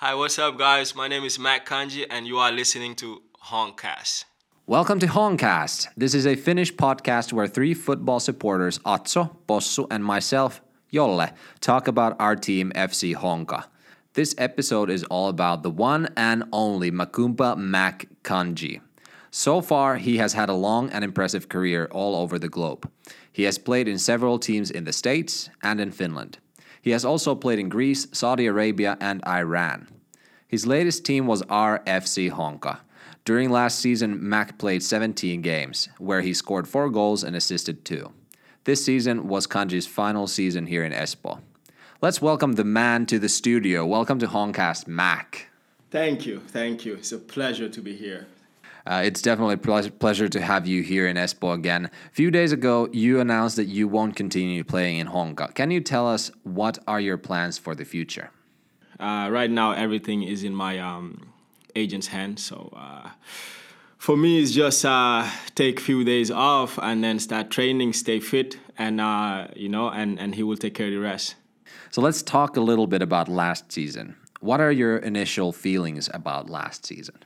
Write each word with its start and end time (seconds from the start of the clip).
Hi, 0.00 0.14
what's 0.14 0.38
up, 0.38 0.56
guys? 0.56 0.94
My 0.94 1.08
name 1.08 1.24
is 1.24 1.40
Mac 1.40 1.66
Kandji, 1.66 2.06
and 2.08 2.24
you 2.24 2.38
are 2.38 2.52
listening 2.52 2.94
to 3.02 3.20
Honkcast. 3.46 4.26
Welcome 4.64 5.00
to 5.00 5.08
Honkcast. 5.08 5.88
This 5.96 6.14
is 6.14 6.24
a 6.24 6.36
Finnish 6.36 6.72
podcast 6.72 7.32
where 7.32 7.48
three 7.48 7.74
football 7.74 8.20
supporters, 8.20 8.78
Atso, 8.86 9.36
Possu, 9.48 9.88
and 9.90 10.04
myself, 10.04 10.62
Jolle, 10.92 11.32
talk 11.60 11.88
about 11.88 12.14
our 12.20 12.36
team, 12.36 12.70
FC 12.76 13.16
Honka. 13.16 13.64
This 14.12 14.36
episode 14.38 14.88
is 14.88 15.02
all 15.02 15.30
about 15.30 15.64
the 15.64 15.70
one 15.70 16.08
and 16.16 16.44
only 16.52 16.92
Macoumba 16.92 17.56
Mac 17.56 18.06
Kandji. 18.22 18.80
So 19.32 19.60
far, 19.60 19.96
he 19.96 20.18
has 20.18 20.32
had 20.32 20.48
a 20.48 20.54
long 20.54 20.90
and 20.90 21.02
impressive 21.02 21.48
career 21.48 21.88
all 21.90 22.14
over 22.14 22.38
the 22.38 22.48
globe. 22.48 22.88
He 23.32 23.42
has 23.42 23.58
played 23.58 23.88
in 23.88 23.98
several 23.98 24.38
teams 24.38 24.70
in 24.70 24.84
the 24.84 24.92
States 24.92 25.50
and 25.60 25.80
in 25.80 25.90
Finland. 25.90 26.38
He 26.80 26.90
has 26.90 27.04
also 27.04 27.34
played 27.34 27.58
in 27.58 27.68
Greece, 27.68 28.06
Saudi 28.12 28.46
Arabia, 28.46 28.96
and 29.00 29.22
Iran. 29.26 29.88
His 30.46 30.66
latest 30.66 31.04
team 31.04 31.26
was 31.26 31.42
RFC 31.42 32.30
Honka. 32.30 32.78
During 33.24 33.50
last 33.50 33.78
season, 33.78 34.26
Mac 34.26 34.58
played 34.58 34.82
17 34.82 35.42
games, 35.42 35.88
where 35.98 36.22
he 36.22 36.32
scored 36.32 36.66
4 36.66 36.88
goals 36.88 37.22
and 37.22 37.36
assisted 37.36 37.84
2. 37.84 38.10
This 38.64 38.84
season 38.84 39.28
was 39.28 39.46
Kandji's 39.46 39.86
final 39.86 40.26
season 40.26 40.66
here 40.66 40.84
in 40.84 40.92
Espoo. 40.92 41.40
Let's 42.00 42.22
welcome 42.22 42.52
the 42.52 42.64
man 42.64 43.06
to 43.06 43.18
the 43.18 43.28
studio. 43.28 43.84
Welcome 43.84 44.18
to 44.20 44.28
Honkcast, 44.28 44.86
Mac. 44.86 45.50
Thank 45.90 46.26
you, 46.26 46.40
thank 46.40 46.84
you. 46.84 46.94
It's 46.94 47.12
a 47.12 47.18
pleasure 47.18 47.68
to 47.68 47.80
be 47.80 47.94
here. 47.96 48.26
Uh, 48.88 49.02
it's 49.04 49.20
definitely 49.20 49.54
a 49.54 49.58
ple- 49.58 49.90
pleasure 49.98 50.30
to 50.30 50.40
have 50.40 50.66
you 50.66 50.82
here 50.82 51.06
in 51.06 51.16
Espoo 51.16 51.52
again. 51.54 51.84
A 51.84 52.14
few 52.14 52.30
days 52.30 52.52
ago, 52.52 52.88
you 52.90 53.20
announced 53.20 53.56
that 53.56 53.66
you 53.66 53.86
won't 53.86 54.16
continue 54.16 54.64
playing 54.64 54.96
in 54.96 55.08
Honka. 55.08 55.54
Can 55.54 55.70
you 55.70 55.82
tell 55.82 56.08
us 56.08 56.30
what 56.42 56.78
are 56.88 56.98
your 56.98 57.18
plans 57.18 57.58
for 57.58 57.74
the 57.74 57.84
future? 57.84 58.30
Uh, 58.98 59.28
right 59.30 59.50
now, 59.50 59.72
everything 59.72 60.22
is 60.22 60.42
in 60.42 60.54
my 60.54 60.78
um, 60.78 61.28
agent's 61.76 62.06
hands. 62.06 62.42
So 62.42 62.72
uh, 62.74 63.10
for 63.98 64.16
me, 64.16 64.40
it's 64.40 64.52
just 64.52 64.86
uh, 64.86 65.28
take 65.54 65.80
a 65.80 65.82
few 65.82 66.02
days 66.02 66.30
off 66.30 66.78
and 66.80 67.04
then 67.04 67.18
start 67.18 67.50
training, 67.50 67.92
stay 67.92 68.20
fit, 68.20 68.58
and 68.78 69.02
uh, 69.02 69.48
you 69.54 69.68
know, 69.68 69.90
and 69.90 70.18
and 70.18 70.34
he 70.34 70.42
will 70.42 70.56
take 70.56 70.74
care 70.74 70.86
of 70.86 70.92
the 70.92 70.98
rest. 70.98 71.34
So 71.90 72.00
let's 72.00 72.22
talk 72.22 72.56
a 72.56 72.60
little 72.62 72.86
bit 72.86 73.02
about 73.02 73.28
last 73.28 73.70
season. 73.70 74.16
What 74.40 74.60
are 74.60 74.72
your 74.72 74.96
initial 74.96 75.52
feelings 75.52 76.08
about 76.14 76.48
last 76.48 76.86
season? 76.86 77.16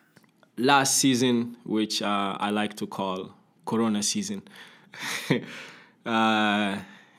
Last 0.57 0.99
season, 0.99 1.57
which 1.65 2.03
uh, 2.03 2.37
I 2.39 2.51
like 2.51 2.77
to 2.77 2.87
call 2.87 3.35
Corona 3.65 4.03
season. 4.03 4.43
Uh, 6.05 6.79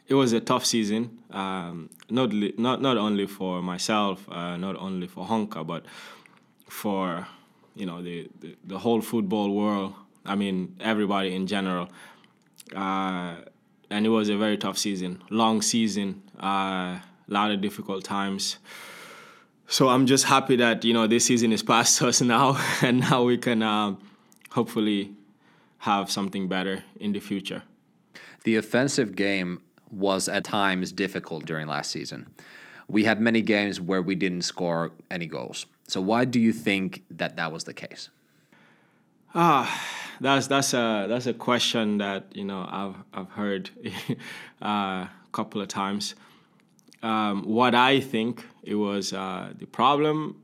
it 0.09 0.13
was 0.13 0.33
a 0.33 0.41
tough 0.41 0.65
season, 0.65 1.17
um, 1.31 1.89
not 2.09 2.33
li- 2.33 2.53
not 2.57 2.81
not 2.81 2.97
only 2.97 3.25
for 3.25 3.61
myself, 3.61 4.29
uh, 4.29 4.57
not 4.57 4.75
only 4.75 5.07
for 5.07 5.25
Honka, 5.25 5.65
but 5.65 5.85
for 6.67 7.25
you 7.75 7.85
know 7.85 8.01
the, 8.01 8.29
the, 8.41 8.57
the 8.65 8.77
whole 8.77 8.99
football 8.99 9.51
world. 9.55 9.93
I 10.25 10.35
mean 10.35 10.75
everybody 10.81 11.33
in 11.33 11.47
general. 11.47 11.89
Uh, 12.75 13.35
and 13.89 14.05
it 14.05 14.09
was 14.09 14.29
a 14.29 14.37
very 14.37 14.57
tough 14.57 14.77
season, 14.77 15.21
long 15.29 15.61
season, 15.61 16.23
a 16.39 16.45
uh, 16.45 16.99
lot 17.27 17.51
of 17.51 17.61
difficult 17.61 18.03
times. 18.03 18.57
So 19.67 19.89
I'm 19.89 20.05
just 20.05 20.25
happy 20.25 20.55
that 20.57 20.83
you 20.83 20.93
know 20.93 21.07
this 21.07 21.25
season 21.25 21.51
is 21.51 21.63
past 21.63 22.01
us 22.09 22.21
now, 22.21 22.57
and 22.81 22.99
now 22.99 23.23
we 23.23 23.37
can 23.37 23.63
uh, 23.63 23.95
hopefully 24.51 25.11
have 25.79 26.09
something 26.09 26.47
better 26.47 26.83
in 26.99 27.11
the 27.13 27.19
future. 27.19 27.63
The 28.43 28.55
offensive 28.55 29.15
game 29.15 29.61
was 29.91 30.27
at 30.27 30.43
times 30.43 30.91
difficult 30.91 31.45
during 31.45 31.67
last 31.67 31.91
season. 31.91 32.27
We 32.87 33.05
had 33.05 33.21
many 33.21 33.41
games 33.41 33.79
where 33.79 34.01
we 34.01 34.15
didn't 34.15 34.41
score 34.41 34.91
any 35.09 35.27
goals. 35.27 35.65
So 35.87 36.01
why 36.01 36.25
do 36.25 36.39
you 36.39 36.53
think 36.53 37.03
that 37.11 37.35
that 37.37 37.51
was 37.51 37.63
the 37.63 37.73
case? 37.73 38.09
Ah, 39.35 39.81
that's 40.21 40.47
that's 40.47 40.73
a 40.73 41.07
that's 41.09 41.25
a 41.25 41.33
question 41.33 41.97
that 41.97 42.35
you 42.35 42.45
know 42.45 42.67
I've 42.69 42.95
I've 43.13 43.31
heard 43.31 43.69
uh, 44.61 44.65
a 44.65 45.09
couple 45.31 45.61
of 45.61 45.67
times. 45.67 46.15
Um, 47.03 47.43
what 47.43 47.75
I 47.75 47.99
think 47.99 48.45
it 48.63 48.75
was 48.75 49.11
uh, 49.13 49.53
the 49.59 49.65
problem. 49.67 50.41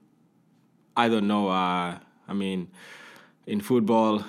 I 0.95 1.07
don't 1.07 1.27
know. 1.27 1.47
Uh, 1.47 1.97
I 2.27 2.33
mean, 2.33 2.69
in 3.47 3.61
football, 3.61 4.25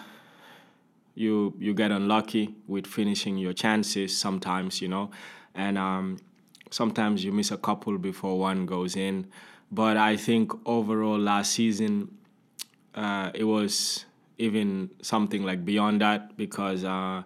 you 1.16 1.54
you 1.58 1.74
get 1.74 1.91
unlucky 1.91 2.54
with 2.68 2.86
finishing 2.86 3.36
your 3.36 3.52
chances 3.52 4.16
sometimes, 4.16 4.80
you 4.80 4.86
know, 4.88 5.10
and 5.56 5.76
um, 5.76 6.18
sometimes 6.70 7.24
you 7.24 7.32
miss 7.32 7.50
a 7.50 7.56
couple 7.58 7.98
before 7.98 8.38
one 8.38 8.64
goes 8.64 8.94
in. 8.94 9.26
But 9.72 9.97
I 9.97 10.16
think 10.16 10.52
overall 10.66 11.18
last 11.18 11.52
season, 11.52 12.16
uh, 12.94 13.32
it 13.34 13.44
was 13.44 14.04
even 14.38 14.91
something 15.02 15.42
like 15.42 15.64
beyond 15.64 16.00
that 16.00 16.36
because 16.36 16.84
uh, 16.84 17.22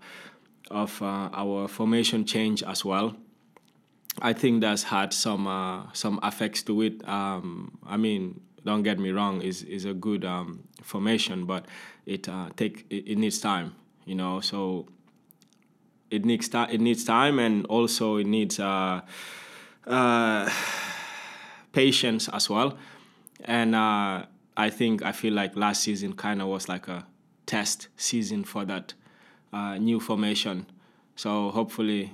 of 0.70 1.00
uh, 1.02 1.28
our 1.32 1.68
formation 1.68 2.24
change 2.24 2.62
as 2.62 2.84
well. 2.84 3.16
I 4.22 4.32
think 4.32 4.60
that's 4.60 4.84
had 4.84 5.12
some 5.12 5.46
uh, 5.46 5.92
some 5.92 6.20
effects 6.22 6.62
to 6.64 6.82
it. 6.82 7.06
Um, 7.08 7.78
I 7.86 7.96
mean, 7.96 8.40
don't 8.64 8.82
get 8.82 8.98
me 8.98 9.10
wrong, 9.10 9.42
is 9.42 9.62
is 9.62 9.84
a 9.84 9.94
good 9.94 10.24
um, 10.24 10.68
formation, 10.82 11.46
but 11.46 11.66
it 12.06 12.28
uh, 12.28 12.50
take 12.56 12.86
it, 12.90 13.10
it, 13.10 13.18
needs 13.18 13.40
time, 13.40 13.74
you 14.04 14.14
know. 14.14 14.40
So 14.40 14.86
it 16.10 16.24
needs 16.24 16.48
ta- 16.48 16.68
it 16.70 16.80
needs 16.80 17.04
time, 17.04 17.38
and 17.38 17.66
also 17.66 18.16
it 18.16 18.26
needs 18.26 18.60
uh, 18.60 19.00
uh, 19.86 20.50
patience 21.72 22.28
as 22.28 22.48
well. 22.48 22.78
And 23.44 23.74
uh, 23.74 24.26
I 24.56 24.70
think 24.70 25.02
I 25.02 25.12
feel 25.12 25.34
like 25.34 25.56
last 25.56 25.82
season 25.82 26.12
kind 26.14 26.40
of 26.40 26.48
was 26.48 26.68
like 26.68 26.88
a 26.88 27.04
test 27.46 27.88
season 27.96 28.44
for 28.44 28.64
that 28.64 28.94
uh, 29.52 29.76
new 29.76 30.00
formation. 30.00 30.66
So 31.16 31.50
hopefully 31.50 32.12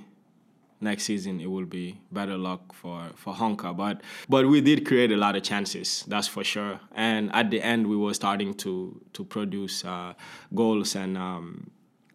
next 0.81 1.03
season 1.03 1.39
it 1.39 1.49
will 1.49 1.65
be 1.65 1.99
better 2.11 2.37
luck 2.37 2.73
for 2.73 3.09
for 3.15 3.33
Honka. 3.33 3.75
But 3.75 4.01
but 4.27 4.47
we 4.47 4.61
did 4.61 4.85
create 4.85 5.11
a 5.11 5.17
lot 5.17 5.35
of 5.35 5.43
chances, 5.43 6.03
that's 6.07 6.27
for 6.27 6.43
sure. 6.43 6.79
And 6.93 7.33
at 7.33 7.49
the 7.51 7.61
end, 7.61 7.87
we 7.87 7.97
were 7.97 8.13
starting 8.13 8.53
to 8.55 9.01
to 9.13 9.23
produce 9.23 9.85
uh, 9.85 10.13
goals, 10.53 10.95
and 10.95 11.17
um, 11.17 11.69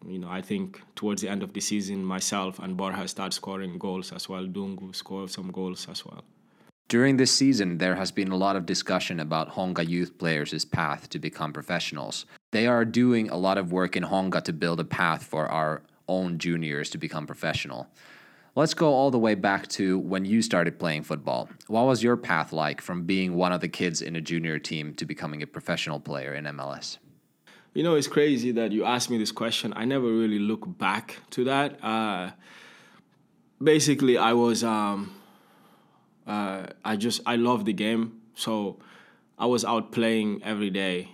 you 0.05 0.19
know 0.19 0.29
I 0.29 0.41
think 0.41 0.81
towards 0.95 1.21
the 1.21 1.29
end 1.29 1.43
of 1.43 1.53
the 1.53 1.61
season, 1.61 2.03
myself 2.05 2.59
and 2.59 2.77
Borja 2.77 3.07
started 3.07 3.33
scoring 3.33 3.77
goals 3.77 4.11
as 4.11 4.29
well. 4.29 4.45
Dungu 4.45 4.95
scored 4.95 5.29
some 5.31 5.51
goals 5.51 5.87
as 5.89 6.05
well. 6.05 6.23
During 6.89 7.17
this 7.17 7.35
season, 7.35 7.79
there 7.79 7.95
has 7.95 8.11
been 8.11 8.31
a 8.31 8.37
lot 8.37 8.55
of 8.55 8.65
discussion 8.65 9.19
about 9.19 9.55
Honka 9.55 9.85
youth 9.85 10.17
players' 10.17 10.63
path 10.63 11.09
to 11.09 11.19
become 11.19 11.51
professionals. 11.51 12.25
They 12.53 12.65
are 12.65 12.85
doing 12.85 13.29
a 13.29 13.35
lot 13.35 13.57
of 13.57 13.73
work 13.73 13.97
in 13.97 14.03
Honka 14.03 14.41
to 14.43 14.53
build 14.53 14.79
a 14.79 14.85
path 14.85 15.25
for 15.25 15.47
our 15.47 15.83
own 16.07 16.37
juniors 16.37 16.89
to 16.91 16.97
become 16.97 17.27
professional. 17.27 17.87
Let's 18.57 18.73
go 18.73 18.91
all 18.91 19.11
the 19.11 19.19
way 19.19 19.35
back 19.35 19.67
to 19.77 19.99
when 19.99 20.25
you 20.25 20.41
started 20.41 20.79
playing 20.79 21.03
football. 21.03 21.47
What 21.67 21.85
was 21.85 22.01
your 22.01 22.17
path 22.17 22.51
like 22.51 22.81
from 22.81 23.03
being 23.03 23.35
one 23.35 23.51
of 23.51 23.61
the 23.61 23.67
kids 23.67 24.01
in 24.01 24.15
a 24.15 24.19
junior 24.19 24.57
team 24.57 24.95
to 24.95 25.05
becoming 25.05 25.43
a 25.43 25.45
professional 25.45 25.99
player 25.99 26.33
in 26.33 26.45
MLS? 26.45 26.97
You 27.75 27.83
know, 27.83 27.93
it's 27.93 28.07
crazy 28.07 28.51
that 28.53 28.71
you 28.71 28.83
asked 28.83 29.11
me 29.11 29.19
this 29.19 29.31
question. 29.31 29.73
I 29.75 29.85
never 29.85 30.07
really 30.07 30.39
look 30.39 30.65
back 30.79 31.17
to 31.29 31.43
that. 31.43 31.77
Uh, 31.83 32.31
basically, 33.61 34.17
I 34.17 34.33
was, 34.33 34.63
um, 34.63 35.13
uh, 36.25 36.65
I 36.83 36.95
just, 36.95 37.21
I 37.27 37.35
love 37.35 37.63
the 37.65 37.73
game. 37.73 38.21
So 38.33 38.79
I 39.37 39.45
was 39.45 39.65
out 39.65 39.91
playing 39.91 40.41
every 40.43 40.71
day, 40.71 41.11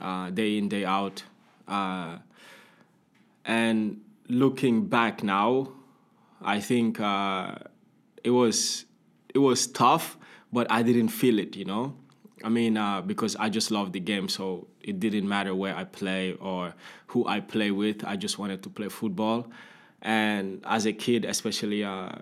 uh, 0.00 0.30
day 0.30 0.56
in, 0.56 0.70
day 0.70 0.86
out. 0.86 1.22
Uh, 1.68 2.16
and 3.44 4.00
looking 4.30 4.86
back 4.86 5.22
now, 5.22 5.74
I 6.40 6.60
think 6.60 7.00
uh, 7.00 7.56
it 8.22 8.30
was 8.30 8.84
it 9.34 9.38
was 9.38 9.66
tough, 9.66 10.16
but 10.52 10.70
I 10.70 10.82
didn't 10.82 11.08
feel 11.08 11.38
it. 11.38 11.56
You 11.56 11.64
know, 11.64 11.96
I 12.44 12.48
mean, 12.48 12.76
uh, 12.76 13.02
because 13.02 13.36
I 13.36 13.48
just 13.48 13.70
love 13.70 13.92
the 13.92 14.00
game, 14.00 14.28
so 14.28 14.68
it 14.80 15.00
didn't 15.00 15.28
matter 15.28 15.54
where 15.54 15.76
I 15.76 15.84
play 15.84 16.34
or 16.34 16.74
who 17.08 17.26
I 17.26 17.40
play 17.40 17.70
with. 17.70 18.04
I 18.04 18.16
just 18.16 18.38
wanted 18.38 18.62
to 18.62 18.70
play 18.70 18.88
football, 18.88 19.50
and 20.02 20.62
as 20.64 20.86
a 20.86 20.92
kid, 20.92 21.24
especially. 21.24 21.84
Uh, 21.84 22.12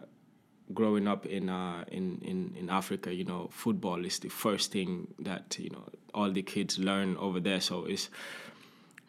growing 0.75 1.07
up 1.07 1.27
in, 1.27 1.49
uh, 1.49 1.85
in 1.93 2.21
in 2.23 2.53
in 2.59 2.71
Africa, 2.71 3.15
you 3.15 3.25
know, 3.25 3.49
football 3.53 4.05
is 4.05 4.19
the 4.19 4.29
first 4.29 4.73
thing 4.73 5.07
that 5.21 5.57
you 5.61 5.71
know 5.71 5.85
all 6.13 6.31
the 6.31 6.43
kids 6.43 6.79
learn 6.79 7.17
over 7.19 7.39
there. 7.39 7.61
So 7.61 7.85
it's 7.85 8.11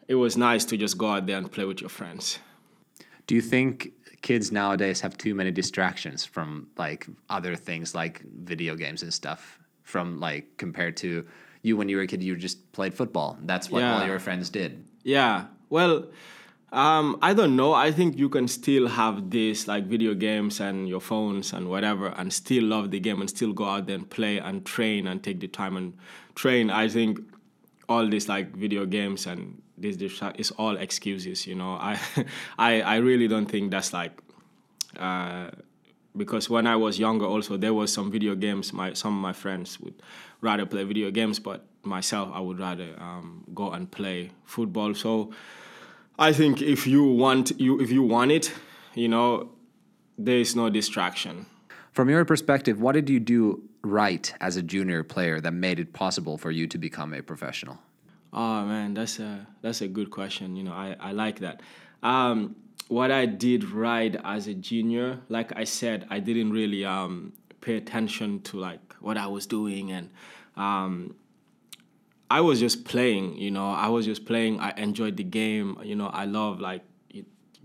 it 0.06 0.14
was 0.14 0.36
nice 0.36 0.64
to 0.66 0.76
just 0.76 0.96
go 0.96 1.08
out 1.08 1.26
there 1.26 1.36
and 1.36 1.50
play 1.50 1.64
with 1.64 1.80
your 1.80 1.90
friends. 1.90 2.38
Do 3.26 3.34
you 3.34 3.42
think 3.42 3.92
kids 4.22 4.50
nowadays 4.52 5.00
have 5.00 5.16
too 5.16 5.34
many 5.34 5.50
distractions 5.50 6.24
from 6.24 6.68
like 6.76 7.06
other 7.28 7.56
things 7.56 7.94
like 7.94 8.20
video 8.22 8.74
games 8.74 9.02
and 9.02 9.12
stuff 9.12 9.58
from 9.82 10.20
like 10.20 10.56
compared 10.56 10.96
to 10.96 11.24
you 11.62 11.76
when 11.76 11.88
you 11.88 11.96
were 11.96 12.02
a 12.02 12.06
kid 12.06 12.22
you 12.22 12.36
just 12.36 12.72
played 12.72 12.94
football 12.94 13.38
that's 13.42 13.70
what 13.70 13.80
yeah. 13.80 14.00
all 14.00 14.06
your 14.06 14.18
friends 14.18 14.50
did 14.50 14.84
yeah 15.04 15.46
well 15.70 16.06
Um, 16.70 17.16
I 17.22 17.32
don't 17.32 17.56
know. 17.56 17.72
I 17.72 17.90
think 17.92 18.18
you 18.18 18.28
can 18.28 18.46
still 18.46 18.88
have 18.88 19.30
this 19.30 19.66
like 19.66 19.84
video 19.88 20.12
games 20.12 20.60
and 20.60 20.86
your 20.86 21.00
phones 21.00 21.54
and 21.54 21.68
whatever, 21.68 22.08
and 22.08 22.30
still 22.30 22.64
love 22.64 22.90
the 22.90 23.00
game 23.00 23.20
and 23.22 23.30
still 23.30 23.54
go 23.54 23.64
out 23.64 23.86
there 23.86 23.96
and 23.96 24.08
play 24.10 24.36
and 24.38 24.66
train 24.66 25.06
and 25.06 25.22
take 25.22 25.40
the 25.40 25.48
time 25.48 25.78
and 25.78 25.96
train. 26.34 26.68
I 26.70 26.88
think 26.88 27.20
all 27.88 28.06
these 28.06 28.28
like 28.28 28.54
video 28.54 28.84
games 28.84 29.26
and 29.26 29.62
this 29.80 29.96
this 29.96 30.20
is 30.36 30.50
all 30.52 30.76
excuses. 30.76 31.46
You 31.46 31.54
know, 31.54 31.72
I 31.72 31.98
I 32.58 32.80
I 32.82 32.96
really 32.96 33.28
don't 33.28 33.46
think 33.46 33.70
that's 33.70 33.92
like. 33.92 34.12
Uh, 34.98 35.50
because 36.16 36.50
when 36.50 36.66
I 36.66 36.74
was 36.74 36.98
younger, 36.98 37.26
also 37.26 37.56
there 37.56 37.74
was 37.74 37.92
some 37.92 38.10
video 38.10 38.34
games. 38.34 38.72
My 38.72 38.92
some 38.92 39.14
of 39.14 39.22
my 39.22 39.32
friends 39.32 39.78
would 39.80 39.94
rather 40.40 40.66
play 40.66 40.84
video 40.84 41.10
games, 41.10 41.38
but 41.38 41.64
myself, 41.82 42.30
I 42.32 42.40
would 42.40 42.58
rather 42.58 42.94
um, 42.98 43.44
go 43.54 43.70
and 43.70 43.90
play 43.90 44.30
football. 44.44 44.94
So 44.94 45.32
I 46.18 46.32
think 46.32 46.60
if 46.60 46.86
you 46.86 47.04
want 47.04 47.58
you 47.60 47.80
if 47.80 47.90
you 47.90 48.02
want 48.02 48.32
it, 48.32 48.52
you 48.94 49.08
know, 49.08 49.50
there 50.18 50.38
is 50.38 50.56
no 50.56 50.68
distraction. 50.70 51.46
From 51.92 52.08
your 52.08 52.24
perspective, 52.24 52.80
what 52.80 52.92
did 52.92 53.08
you 53.10 53.20
do 53.20 53.62
right 53.82 54.32
as 54.40 54.56
a 54.56 54.62
junior 54.62 55.02
player 55.02 55.40
that 55.40 55.52
made 55.52 55.80
it 55.80 55.92
possible 55.92 56.36
for 56.38 56.50
you 56.50 56.66
to 56.66 56.78
become 56.78 57.12
a 57.14 57.22
professional? 57.22 57.78
Oh 58.32 58.64
man, 58.64 58.94
that's 58.94 59.18
a 59.18 59.46
that's 59.62 59.80
a 59.80 59.88
good 59.88 60.10
question. 60.10 60.56
You 60.56 60.64
know, 60.64 60.72
I, 60.72 60.96
I 61.00 61.12
like 61.12 61.40
that. 61.40 61.60
Um, 62.02 62.56
what 62.88 63.10
I 63.10 63.26
did 63.26 63.64
right 63.70 64.14
as 64.24 64.46
a 64.46 64.54
junior, 64.54 65.20
like 65.28 65.52
I 65.56 65.64
said, 65.64 66.06
I 66.10 66.20
didn't 66.20 66.52
really 66.52 66.84
um, 66.84 67.32
pay 67.60 67.76
attention 67.76 68.40
to 68.42 68.58
like 68.58 68.94
what 69.00 69.16
I 69.16 69.26
was 69.26 69.46
doing, 69.46 69.92
and 69.92 70.10
um, 70.56 71.14
I 72.30 72.40
was 72.40 72.60
just 72.60 72.84
playing. 72.84 73.36
You 73.38 73.50
know, 73.50 73.70
I 73.70 73.88
was 73.88 74.04
just 74.04 74.26
playing. 74.26 74.60
I 74.60 74.72
enjoyed 74.76 75.16
the 75.16 75.24
game. 75.24 75.78
You 75.82 75.96
know, 75.96 76.08
I 76.08 76.24
love 76.24 76.60
like 76.60 76.82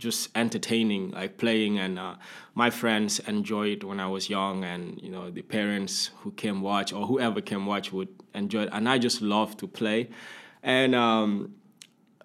just 0.03 0.29
entertaining, 0.35 1.11
like 1.11 1.37
playing, 1.37 1.79
and 1.79 1.97
uh, 1.97 2.15
my 2.55 2.69
friends 2.69 3.19
enjoyed 3.19 3.83
when 3.83 3.99
I 3.99 4.07
was 4.07 4.29
young, 4.29 4.63
and 4.63 4.99
you 5.01 5.09
know, 5.09 5.29
the 5.29 5.41
parents 5.41 6.09
who 6.17 6.31
came 6.31 6.61
watch 6.61 6.91
or 6.91 7.07
whoever 7.07 7.39
came 7.41 7.65
watch 7.65 7.93
would 7.93 8.09
enjoy 8.33 8.63
it, 8.63 8.69
and 8.73 8.89
I 8.89 8.97
just 8.97 9.21
love 9.21 9.55
to 9.57 9.67
play, 9.67 10.09
and 10.63 10.95
um, 10.95 11.55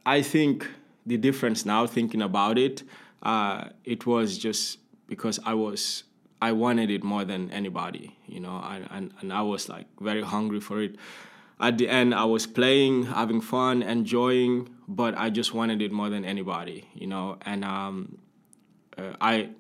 I 0.07 0.23
think 0.23 0.67
the 1.05 1.17
difference 1.17 1.67
now 1.67 1.87
thinking 1.87 2.23
about 2.23 2.57
it, 2.57 2.83
uh, 3.23 3.69
it 3.85 4.07
was 4.07 4.39
just 4.39 4.79
because 5.09 5.41
I 5.45 5.55
was 5.55 6.05
I 6.41 6.53
wanted 6.53 6.91
it 6.91 7.03
more 7.03 7.25
than 7.25 7.51
anybody, 7.51 8.17
you 8.27 8.39
know, 8.41 8.57
I, 8.57 8.83
and 8.91 9.13
and 9.21 9.33
I 9.33 9.43
was 9.43 9.69
like 9.69 9.87
very 10.01 10.23
hungry 10.23 10.61
for 10.61 10.81
it. 10.81 10.97
At 11.61 11.77
the 11.77 11.89
end, 11.89 12.15
I 12.15 12.25
was 12.25 12.47
playing, 12.47 13.07
having 13.07 13.41
fun, 13.41 13.83
enjoying, 13.83 14.69
but 14.87 15.19
I 15.19 15.29
just 15.31 15.53
wanted 15.53 15.83
it 15.83 15.91
more 15.91 16.09
than 16.09 16.25
anybody, 16.25 16.89
you 16.95 17.09
know, 17.09 17.37
and 17.45 17.65
um, 17.65 18.19
uh, 18.97 19.15
I 19.21 19.51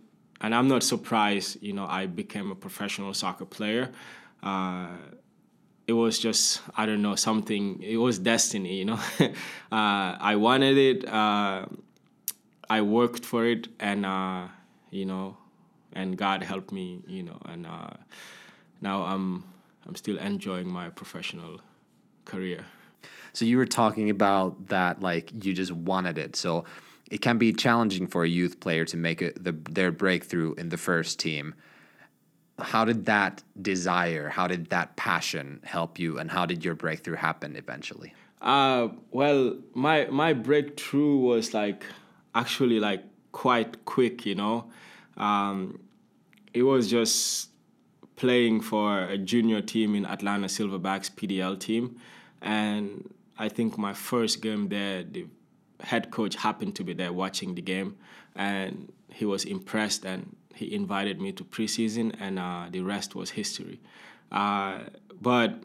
and 0.40 0.54
I'm 0.54 0.68
not 0.68 0.84
surprised, 0.84 1.60
you 1.60 1.72
know, 1.72 1.86
I 1.86 2.06
became 2.06 2.52
a 2.52 2.54
professional 2.54 3.12
soccer 3.14 3.44
player. 3.44 3.90
Uh, 4.40 4.88
it 5.88 5.94
was 5.94 6.18
just 6.18 6.60
I 6.76 6.86
don't 6.86 7.02
know 7.02 7.16
something. 7.16 7.82
It 7.82 7.96
was 7.96 8.18
destiny, 8.18 8.76
you 8.76 8.84
know. 8.84 9.00
uh, 9.20 9.30
I 9.72 10.36
wanted 10.36 10.76
it. 10.76 11.08
Uh, 11.08 11.66
I 12.70 12.82
worked 12.82 13.24
for 13.24 13.46
it, 13.46 13.68
and 13.80 14.04
uh, 14.04 14.48
you 14.90 15.06
know, 15.06 15.38
and 15.94 16.16
God 16.16 16.42
helped 16.42 16.70
me, 16.70 17.00
you 17.08 17.22
know, 17.22 17.38
and 17.46 17.66
uh, 17.66 17.90
now 18.82 19.02
I'm 19.02 19.44
I'm 19.86 19.96
still 19.96 20.18
enjoying 20.18 20.68
my 20.68 20.90
professional 20.90 21.60
career. 22.26 22.66
So 23.32 23.46
you 23.46 23.56
were 23.56 23.66
talking 23.66 24.10
about 24.10 24.68
that, 24.68 25.00
like 25.00 25.32
you 25.44 25.54
just 25.54 25.72
wanted 25.72 26.18
it. 26.18 26.36
So 26.36 26.64
it 27.10 27.22
can 27.22 27.38
be 27.38 27.52
challenging 27.54 28.06
for 28.06 28.24
a 28.24 28.28
youth 28.28 28.60
player 28.60 28.84
to 28.84 28.96
make 28.98 29.22
it 29.22 29.42
the, 29.42 29.52
their 29.52 29.90
breakthrough 29.90 30.52
in 30.54 30.68
the 30.68 30.76
first 30.76 31.18
team 31.18 31.54
how 32.58 32.84
did 32.84 33.06
that 33.06 33.42
desire, 33.60 34.28
how 34.28 34.46
did 34.46 34.70
that 34.70 34.96
passion 34.96 35.60
help 35.64 35.98
you, 35.98 36.18
and 36.18 36.30
how 36.30 36.46
did 36.46 36.64
your 36.64 36.74
breakthrough 36.74 37.16
happen 37.16 37.56
eventually? 37.56 38.14
Uh, 38.40 38.88
well, 39.10 39.56
my 39.74 40.06
my 40.06 40.32
breakthrough 40.32 41.16
was 41.16 41.54
like 41.54 41.84
actually 42.34 42.80
like 42.80 43.04
quite 43.32 43.84
quick, 43.84 44.26
you 44.26 44.34
know. 44.34 44.70
Um, 45.16 45.80
it 46.52 46.62
was 46.62 46.88
just 46.88 47.50
playing 48.16 48.60
for 48.60 49.04
a 49.04 49.18
junior 49.18 49.60
team 49.60 49.94
in 49.94 50.04
Atlanta 50.04 50.46
Silverbacks 50.46 51.10
PDL 51.10 51.58
team, 51.58 51.96
and 52.42 53.12
I 53.38 53.48
think 53.48 53.78
my 53.78 53.92
first 53.92 54.42
game 54.42 54.68
there, 54.68 55.04
the 55.04 55.26
head 55.80 56.10
coach 56.10 56.34
happened 56.36 56.74
to 56.76 56.84
be 56.84 56.92
there 56.92 57.12
watching 57.12 57.54
the 57.54 57.62
game, 57.62 57.96
and 58.34 58.92
he 59.10 59.24
was 59.24 59.44
impressed 59.44 60.04
and 60.04 60.36
he 60.58 60.74
invited 60.74 61.20
me 61.20 61.32
to 61.32 61.44
preseason, 61.44 62.14
and 62.20 62.38
uh, 62.38 62.66
the 62.70 62.80
rest 62.80 63.14
was 63.14 63.30
history. 63.30 63.80
Uh, 64.30 64.80
but 65.20 65.62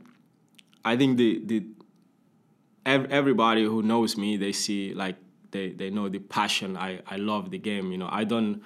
I 0.86 0.95
think 0.95 1.18
the 1.18 1.42
the 1.45 1.66
everybody 2.86 3.63
who 3.63 3.81
knows 3.81 4.18
me, 4.18 4.38
they 4.38 4.51
see 4.51 4.94
like 4.94 5.16
they, 5.51 5.72
they 5.72 5.90
know 5.90 6.10
the 6.10 6.19
passion. 6.19 6.78
I, 6.78 7.00
I 7.07 7.18
love 7.18 7.51
the 7.51 7.57
game. 7.57 7.92
You 7.92 7.98
know, 7.98 8.10
I 8.12 8.24
don't 8.24 8.62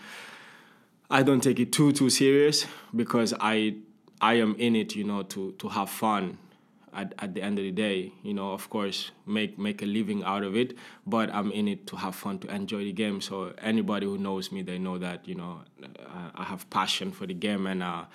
I 1.09 1.23
don't 1.23 1.41
take 1.41 1.59
it 1.59 1.71
too 1.71 1.91
too 1.91 2.09
serious 2.09 2.65
because 2.95 3.33
I 3.39 3.75
I 4.21 4.35
am 4.35 4.55
in 4.55 4.75
it. 4.75 4.95
You 4.95 5.03
know, 5.03 5.23
to 5.23 5.53
to 5.53 5.69
have 5.69 5.89
fun 5.89 6.37
at, 6.97 7.13
at 7.19 7.35
the 7.35 7.41
end 7.41 7.59
of 7.59 7.63
the 7.63 7.71
day, 7.71 8.11
you 8.23 8.33
know, 8.33 8.51
of 8.51 8.69
course, 8.69 9.11
make 9.25 9.57
make 9.57 9.81
a 9.83 9.85
living 9.85 10.23
out 10.23 10.43
of 10.43 10.57
it. 10.57 10.75
But 11.05 11.33
I'm 11.33 11.51
in 11.51 11.67
it 11.67 11.85
to 11.87 11.95
have 11.95 12.15
fun, 12.15 12.39
to 12.39 12.53
enjoy 12.53 12.79
the 12.79 12.91
game. 12.91 13.21
So 13.21 13.53
anybody 13.61 14.07
who 14.07 14.17
knows 14.17 14.51
me, 14.51 14.63
they 14.63 14.79
know 14.79 14.97
that 14.97 15.27
you 15.27 15.35
know 15.35 15.61
I 16.35 16.43
have 16.43 16.67
passion 16.71 17.11
for 17.11 17.27
the 17.27 17.35
game, 17.35 17.67
and 17.67 17.83
uh, 17.83 18.05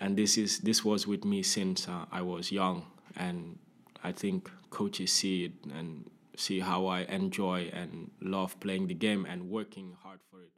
and 0.00 0.16
this 0.16 0.36
is 0.36 0.58
this 0.58 0.84
was 0.84 1.06
with 1.06 1.24
me 1.24 1.42
since 1.42 1.88
uh, 1.88 2.04
I 2.10 2.22
was 2.22 2.50
young, 2.50 2.84
and 3.16 3.58
I 4.02 4.10
think 4.12 4.50
coaches 4.70 5.12
see 5.12 5.44
it 5.44 5.52
and 5.72 6.10
see 6.36 6.60
how 6.60 6.86
I 6.86 7.00
enjoy 7.02 7.70
and 7.72 8.10
love 8.20 8.58
playing 8.60 8.88
the 8.88 8.94
game 8.94 9.24
and 9.24 9.48
working 9.48 9.96
hard 10.02 10.20
for 10.30 10.42
it, 10.42 10.52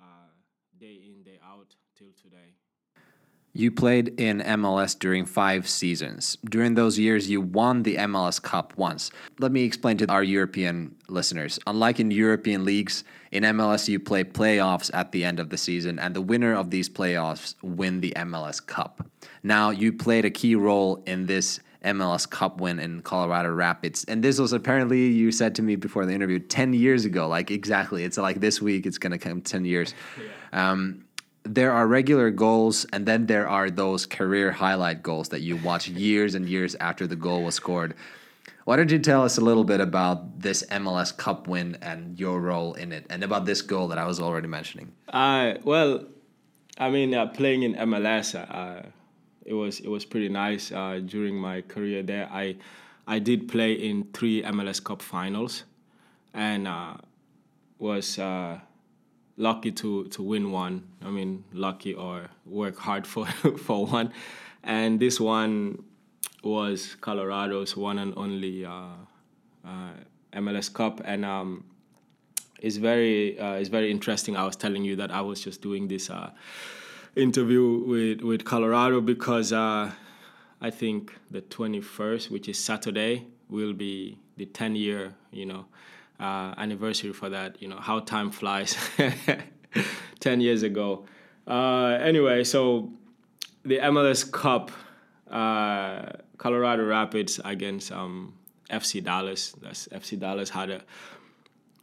uh, 0.00 0.32
day 0.80 0.98
in 1.04 1.22
day 1.22 1.38
out 1.44 1.76
till 1.96 2.12
today. 2.20 2.56
You 3.56 3.70
played 3.70 4.20
in 4.20 4.40
MLS 4.40 4.98
during 4.98 5.24
five 5.26 5.68
seasons. 5.68 6.36
During 6.44 6.74
those 6.74 6.98
years, 6.98 7.30
you 7.30 7.40
won 7.40 7.84
the 7.84 7.94
MLS 7.98 8.42
Cup 8.42 8.76
once. 8.76 9.12
Let 9.38 9.52
me 9.52 9.62
explain 9.62 9.96
to 9.98 10.10
our 10.10 10.24
European 10.24 10.96
listeners. 11.06 11.60
Unlike 11.64 12.00
in 12.00 12.10
European 12.10 12.64
leagues, 12.64 13.04
in 13.30 13.44
MLS, 13.44 13.88
you 13.88 14.00
play 14.00 14.24
playoffs 14.24 14.90
at 14.92 15.12
the 15.12 15.24
end 15.24 15.38
of 15.38 15.50
the 15.50 15.56
season, 15.56 16.00
and 16.00 16.16
the 16.16 16.20
winner 16.20 16.52
of 16.52 16.70
these 16.70 16.88
playoffs 16.88 17.54
win 17.62 18.00
the 18.00 18.12
MLS 18.16 18.64
Cup. 18.64 19.06
Now, 19.44 19.70
you 19.70 19.92
played 19.92 20.24
a 20.24 20.30
key 20.30 20.56
role 20.56 21.04
in 21.06 21.26
this 21.26 21.60
MLS 21.84 22.28
Cup 22.28 22.60
win 22.60 22.80
in 22.80 23.02
Colorado 23.02 23.52
Rapids. 23.52 24.04
And 24.08 24.24
this 24.24 24.40
was 24.40 24.52
apparently, 24.52 25.06
you 25.06 25.30
said 25.30 25.54
to 25.54 25.62
me 25.62 25.76
before 25.76 26.06
the 26.06 26.12
interview, 26.12 26.40
10 26.40 26.72
years 26.72 27.04
ago. 27.04 27.28
Like, 27.28 27.52
exactly. 27.52 28.02
It's 28.02 28.18
like 28.18 28.40
this 28.40 28.60
week, 28.60 28.84
it's 28.84 28.98
going 28.98 29.12
to 29.12 29.18
come 29.18 29.40
10 29.40 29.64
years. 29.64 29.94
Yeah. 30.52 30.70
Um, 30.70 31.04
there 31.44 31.72
are 31.72 31.86
regular 31.86 32.30
goals 32.30 32.86
and 32.92 33.06
then 33.06 33.26
there 33.26 33.46
are 33.48 33.70
those 33.70 34.06
career 34.06 34.50
highlight 34.50 35.02
goals 35.02 35.28
that 35.28 35.42
you 35.42 35.56
watch 35.56 35.88
years 35.88 36.34
and 36.34 36.48
years 36.48 36.74
after 36.80 37.06
the 37.06 37.16
goal 37.16 37.44
was 37.44 37.54
scored. 37.54 37.94
Why 38.64 38.76
don't 38.76 38.90
you 38.90 38.98
tell 38.98 39.22
us 39.22 39.36
a 39.36 39.42
little 39.42 39.64
bit 39.64 39.80
about 39.80 40.40
this 40.40 40.64
MLS 40.70 41.14
Cup 41.14 41.46
win 41.46 41.76
and 41.82 42.18
your 42.18 42.40
role 42.40 42.72
in 42.72 42.92
it, 42.92 43.06
and 43.10 43.22
about 43.22 43.44
this 43.44 43.60
goal 43.60 43.88
that 43.88 43.98
I 43.98 44.06
was 44.06 44.20
already 44.20 44.48
mentioning? 44.48 44.90
Uh, 45.08 45.54
well, 45.64 46.06
I 46.78 46.88
mean, 46.88 47.14
uh, 47.14 47.26
playing 47.26 47.62
in 47.62 47.74
MLS, 47.74 48.34
uh, 48.34 48.88
it 49.44 49.52
was 49.52 49.80
it 49.80 49.88
was 49.88 50.06
pretty 50.06 50.30
nice 50.30 50.72
uh, 50.72 51.00
during 51.04 51.36
my 51.36 51.60
career 51.60 52.02
there. 52.02 52.26
I 52.32 52.56
I 53.06 53.18
did 53.18 53.48
play 53.48 53.74
in 53.74 54.04
three 54.14 54.42
MLS 54.42 54.82
Cup 54.82 55.02
finals, 55.02 55.64
and 56.32 56.66
uh, 56.66 56.94
was 57.78 58.18
uh, 58.18 58.60
lucky 59.36 59.72
to 59.72 60.04
to 60.08 60.22
win 60.22 60.50
one. 60.50 60.84
I 61.04 61.10
mean, 61.10 61.44
lucky 61.52 61.94
or 61.94 62.30
work 62.46 62.78
hard 62.78 63.06
for 63.06 63.26
for 63.58 63.86
one, 63.86 64.12
and 64.62 65.00
this 65.00 65.20
one 65.20 65.84
was 66.42 66.96
Colorado's 67.00 67.76
one 67.76 67.98
and 67.98 68.12
only 68.16 68.64
uh, 68.64 68.94
uh, 69.64 69.92
MLS 70.34 70.72
Cup, 70.72 71.00
and 71.04 71.24
um, 71.24 71.64
it's 72.60 72.76
very 72.76 73.38
uh, 73.38 73.54
it's 73.54 73.68
very 73.68 73.90
interesting. 73.90 74.36
I 74.36 74.44
was 74.44 74.56
telling 74.56 74.84
you 74.84 74.96
that 74.96 75.10
I 75.10 75.20
was 75.20 75.40
just 75.40 75.62
doing 75.62 75.88
this 75.88 76.10
uh, 76.10 76.30
interview 77.16 77.84
with 77.86 78.20
with 78.22 78.44
Colorado 78.44 79.00
because 79.00 79.52
uh, 79.52 79.90
I 80.60 80.70
think 80.70 81.14
the 81.30 81.40
twenty 81.40 81.80
first, 81.80 82.30
which 82.30 82.48
is 82.48 82.58
Saturday, 82.58 83.26
will 83.48 83.72
be 83.72 84.18
the 84.36 84.46
ten 84.46 84.76
year, 84.76 85.14
you 85.32 85.46
know 85.46 85.66
uh, 86.20 86.54
anniversary 86.56 87.12
for 87.12 87.28
that. 87.30 87.60
You 87.60 87.68
know 87.68 87.78
how 87.78 88.00
time 88.00 88.30
flies. 88.30 88.76
Ten 90.20 90.40
years 90.40 90.62
ago. 90.62 91.06
Uh, 91.46 91.98
anyway, 92.00 92.44
so 92.44 92.90
the 93.64 93.78
MLS 93.78 94.30
Cup, 94.30 94.70
uh, 95.30 96.10
Colorado 96.38 96.84
Rapids 96.84 97.40
against 97.44 97.92
um, 97.92 98.34
FC 98.70 99.02
Dallas. 99.02 99.52
That's 99.60 99.88
FC 99.88 100.18
Dallas 100.18 100.50
had 100.50 100.70
a 100.70 100.82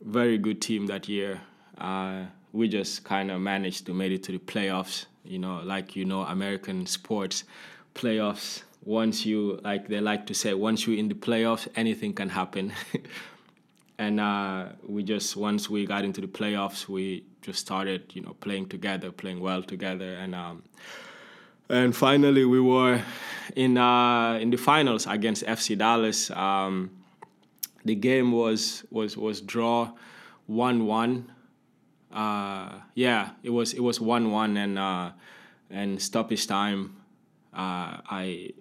very 0.02 0.38
good 0.38 0.62
team 0.62 0.88
that 0.88 1.08
year. 1.08 1.42
Uh, 1.78 2.26
we 2.54 2.68
just 2.68 3.04
kind 3.04 3.32
of 3.32 3.40
managed 3.42 3.86
to 3.86 3.94
make 3.94 4.12
it 4.12 4.24
to 4.24 4.32
the 4.32 4.40
playoffs. 4.40 5.06
You 5.24 5.40
know, 5.40 5.62
like 5.64 5.96
you 5.96 6.06
know, 6.06 6.22
American 6.22 6.86
sports 6.86 7.44
playoffs. 7.94 8.64
Once 8.84 9.28
you 9.28 9.60
like, 9.64 9.88
they 9.88 10.00
like 10.00 10.26
to 10.26 10.34
say, 10.34 10.56
once 10.56 10.88
you're 10.88 10.98
in 10.98 11.08
the 11.08 11.14
playoffs, 11.14 11.68
anything 11.76 12.14
can 12.14 12.30
happen. 12.30 12.74
and 14.02 14.20
uh, 14.20 14.66
we 14.88 15.04
just 15.04 15.38
once 15.38 15.70
we 15.70 15.86
got 15.86 16.04
into 16.04 16.22
the 16.22 16.28
playoffs, 16.28 16.88
we 16.88 17.24
just 17.44 17.60
started, 17.60 18.02
you 18.16 18.22
know, 18.24 18.34
playing 18.40 18.68
together, 18.68 19.12
playing 19.12 19.40
well 19.40 19.62
together, 19.62 20.16
and 20.16 20.34
um, 20.34 20.64
and 21.70 21.96
finally 21.96 22.44
we 22.44 22.60
were 22.60 23.00
in 23.56 23.78
uh, 23.78 24.40
in 24.42 24.50
the 24.50 24.58
finals 24.58 25.06
against 25.06 25.46
FC 25.46 25.78
Dallas. 25.78 26.32
Um, 26.32 26.90
the 27.86 27.94
game 27.94 28.32
was 28.32 28.84
was 28.90 29.16
was 29.18 29.40
draw 29.40 29.92
one 30.48 30.88
one. 30.88 31.32
Uh, 32.12 32.80
yeah, 32.96 33.30
it 33.44 33.52
was 33.52 33.72
it 33.74 33.82
was 33.82 34.02
one 34.02 34.32
one 34.32 34.58
and 34.58 34.80
uh, 34.80 35.12
and 35.70 36.02
stoppage 36.02 36.48
time. 36.48 36.96
Uh, 37.54 38.02
I 38.10 38.54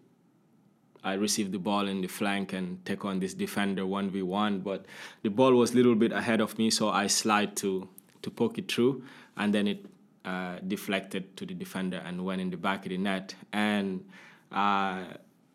I 1.02 1.14
received 1.14 1.52
the 1.52 1.58
ball 1.58 1.88
in 1.88 2.00
the 2.00 2.08
flank 2.08 2.52
and 2.52 2.84
take 2.84 3.04
on 3.04 3.20
this 3.20 3.34
defender 3.34 3.82
1v1, 3.82 4.62
but 4.62 4.84
the 5.22 5.30
ball 5.30 5.54
was 5.54 5.72
a 5.72 5.76
little 5.76 5.94
bit 5.94 6.12
ahead 6.12 6.40
of 6.40 6.58
me, 6.58 6.70
so 6.70 6.90
I 6.90 7.06
slide 7.06 7.56
to, 7.56 7.88
to 8.22 8.30
poke 8.30 8.58
it 8.58 8.70
through, 8.70 9.02
and 9.36 9.54
then 9.54 9.66
it 9.66 9.86
uh, 10.24 10.56
deflected 10.66 11.36
to 11.38 11.46
the 11.46 11.54
defender 11.54 12.02
and 12.04 12.24
went 12.24 12.40
in 12.40 12.50
the 12.50 12.56
back 12.56 12.84
of 12.84 12.90
the 12.90 12.98
net. 12.98 13.34
And 13.52 14.04
uh, 14.52 15.04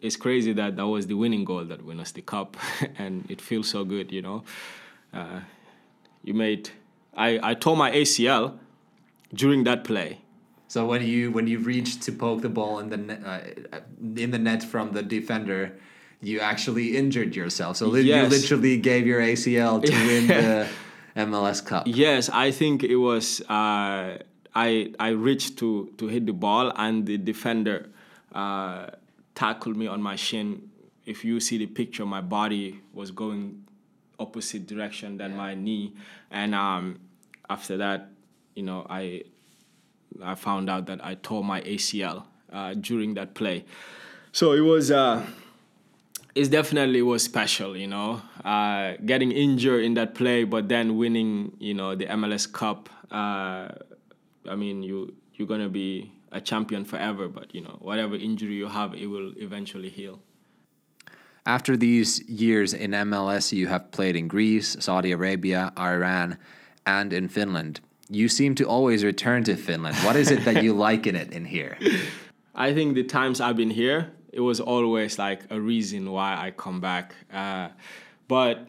it's 0.01 0.15
crazy 0.15 0.53
that 0.53 0.75
that 0.75 0.87
was 0.87 1.05
the 1.07 1.13
winning 1.13 1.45
goal 1.45 1.65
that 1.65 1.83
won 1.83 1.99
us 1.99 2.11
the 2.11 2.21
cup, 2.21 2.57
and 2.97 3.29
it 3.29 3.39
feels 3.39 3.69
so 3.69 3.83
good, 3.83 4.11
you 4.11 4.21
know. 4.21 4.43
Uh, 5.13 5.41
you 6.23 6.33
made, 6.33 6.71
I, 7.15 7.39
I 7.51 7.53
tore 7.53 7.77
my 7.77 7.91
ACL 7.91 8.57
during 9.33 9.63
that 9.65 9.83
play 9.83 10.21
so 10.67 10.85
when 10.85 11.03
you 11.03 11.31
when 11.31 11.47
you 11.47 11.59
reached 11.59 12.01
to 12.03 12.11
poke 12.11 12.41
the 12.41 12.49
ball 12.49 12.79
in 12.79 12.89
the 12.89 12.97
net, 12.97 13.21
uh, 13.25 13.79
in 13.99 14.31
the 14.31 14.39
net 14.39 14.63
from 14.63 14.93
the 14.93 15.03
defender, 15.03 15.77
you 16.21 16.39
actually 16.39 16.97
injured 16.97 17.35
yourself. 17.35 17.77
So 17.77 17.95
yes. 17.95 18.31
you 18.31 18.37
literally 18.37 18.77
gave 18.77 19.05
your 19.05 19.21
ACL 19.21 19.83
to 19.83 19.91
win 19.91 20.27
the 20.27 20.67
MLS 21.15 21.63
Cup. 21.65 21.83
Yes, 21.85 22.29
I 22.29 22.51
think 22.51 22.83
it 22.83 22.95
was. 22.95 23.41
Uh, 23.41 24.17
I 24.55 24.93
I 24.99 25.09
reached 25.09 25.57
to 25.59 25.91
to 25.97 26.07
hit 26.07 26.25
the 26.25 26.33
ball 26.33 26.71
and 26.75 27.05
the 27.05 27.17
defender 27.17 27.89
uh, 28.33 28.87
tackled 29.35 29.77
me 29.77 29.87
on 29.87 30.01
my 30.01 30.15
shin. 30.15 30.69
If 31.05 31.23
you 31.23 31.39
see 31.39 31.59
the 31.59 31.67
picture, 31.67 32.05
my 32.05 32.21
body 32.21 32.81
was 32.91 33.11
going 33.11 33.63
opposite 34.17 34.65
direction 34.65 35.17
than 35.17 35.31
yeah. 35.31 35.37
my 35.37 35.53
knee, 35.53 35.93
and 36.31 36.55
um, 36.55 36.99
after 37.49 37.77
that, 37.77 38.09
you 38.55 38.63
know, 38.63 38.87
I 38.89 39.23
I 40.23 40.35
found 40.35 40.69
out 40.69 40.85
that 40.87 41.03
I 41.03 41.15
tore 41.15 41.43
my 41.43 41.61
ACL 41.61 42.25
uh, 42.51 42.73
during 42.73 43.13
that 43.15 43.33
play. 43.33 43.65
So 44.31 44.51
it 44.53 44.61
was, 44.61 44.91
uh, 44.91 45.25
it 46.35 46.51
definitely 46.51 47.01
was 47.01 47.23
special, 47.23 47.77
you 47.77 47.87
know, 47.87 48.21
uh, 48.43 48.93
getting 49.05 49.31
injured 49.31 49.83
in 49.83 49.93
that 49.95 50.15
play, 50.15 50.43
but 50.43 50.67
then 50.67 50.97
winning, 50.97 51.55
you 51.59 51.73
know, 51.73 51.95
the 51.95 52.05
MLS 52.07 52.51
Cup. 52.51 52.89
Uh, 53.11 53.69
I 54.47 54.55
mean, 54.55 54.83
you 54.83 55.15
you're 55.35 55.47
gonna 55.47 55.69
be 55.69 56.11
a 56.31 56.41
champion 56.41 56.85
forever, 56.85 57.27
but 57.27 57.53
you 57.55 57.61
know, 57.61 57.77
whatever 57.79 58.15
injury 58.15 58.55
you 58.55 58.67
have, 58.67 58.93
it 58.93 59.07
will 59.07 59.33
eventually 59.37 59.89
heal. 59.89 60.19
After 61.45 61.77
these 61.77 62.27
years 62.27 62.73
in 62.73 62.91
MLS, 62.91 63.53
you 63.53 63.67
have 63.67 63.91
played 63.91 64.15
in 64.15 64.27
Greece, 64.27 64.75
Saudi 64.79 65.11
Arabia, 65.11 65.71
Iran, 65.77 66.37
and 66.85 67.13
in 67.13 67.27
Finland 67.29 67.79
you 68.09 68.29
seem 68.29 68.55
to 68.55 68.65
always 68.65 69.03
return 69.03 69.43
to 69.45 69.55
Finland. 69.55 69.95
What 69.97 70.15
is 70.15 70.31
it 70.31 70.45
that 70.45 70.63
you 70.63 70.73
like 70.73 71.07
in 71.07 71.15
it 71.15 71.33
in 71.33 71.45
here? 71.45 71.77
I 72.55 72.73
think 72.73 72.95
the 72.95 73.03
times 73.03 73.41
I've 73.41 73.57
been 73.57 73.71
here, 73.71 74.11
it 74.31 74.39
was 74.39 74.59
always 74.59 75.17
like 75.17 75.41
a 75.49 75.59
reason 75.59 76.11
why 76.11 76.35
I 76.35 76.51
come 76.51 76.79
back. 76.79 77.15
Uh, 77.33 77.69
but 78.27 78.67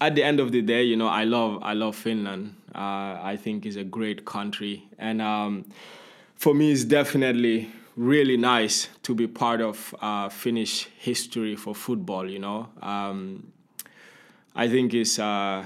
at 0.00 0.14
the 0.14 0.22
end 0.22 0.40
of 0.40 0.52
the 0.52 0.62
day, 0.62 0.82
you 0.82 0.96
know, 0.96 1.08
I 1.08 1.24
love 1.24 1.62
I 1.62 1.72
love 1.72 1.96
Finland. 1.96 2.54
Uh, 2.74 3.18
I 3.22 3.38
think 3.42 3.64
it's 3.64 3.76
a 3.76 3.84
great 3.84 4.24
country, 4.24 4.86
and 4.98 5.22
um, 5.22 5.64
for 6.34 6.54
me, 6.54 6.72
it's 6.72 6.84
definitely 6.84 7.70
really 7.96 8.36
nice 8.36 8.88
to 9.02 9.14
be 9.14 9.26
part 9.26 9.62
of 9.62 9.94
uh, 10.02 10.28
Finnish 10.28 10.88
history 10.98 11.56
for 11.56 11.74
football. 11.74 12.28
You 12.30 12.38
know, 12.38 12.68
um, 12.82 13.52
I 14.54 14.68
think 14.68 14.92
it's 14.92 15.18
uh, 15.18 15.64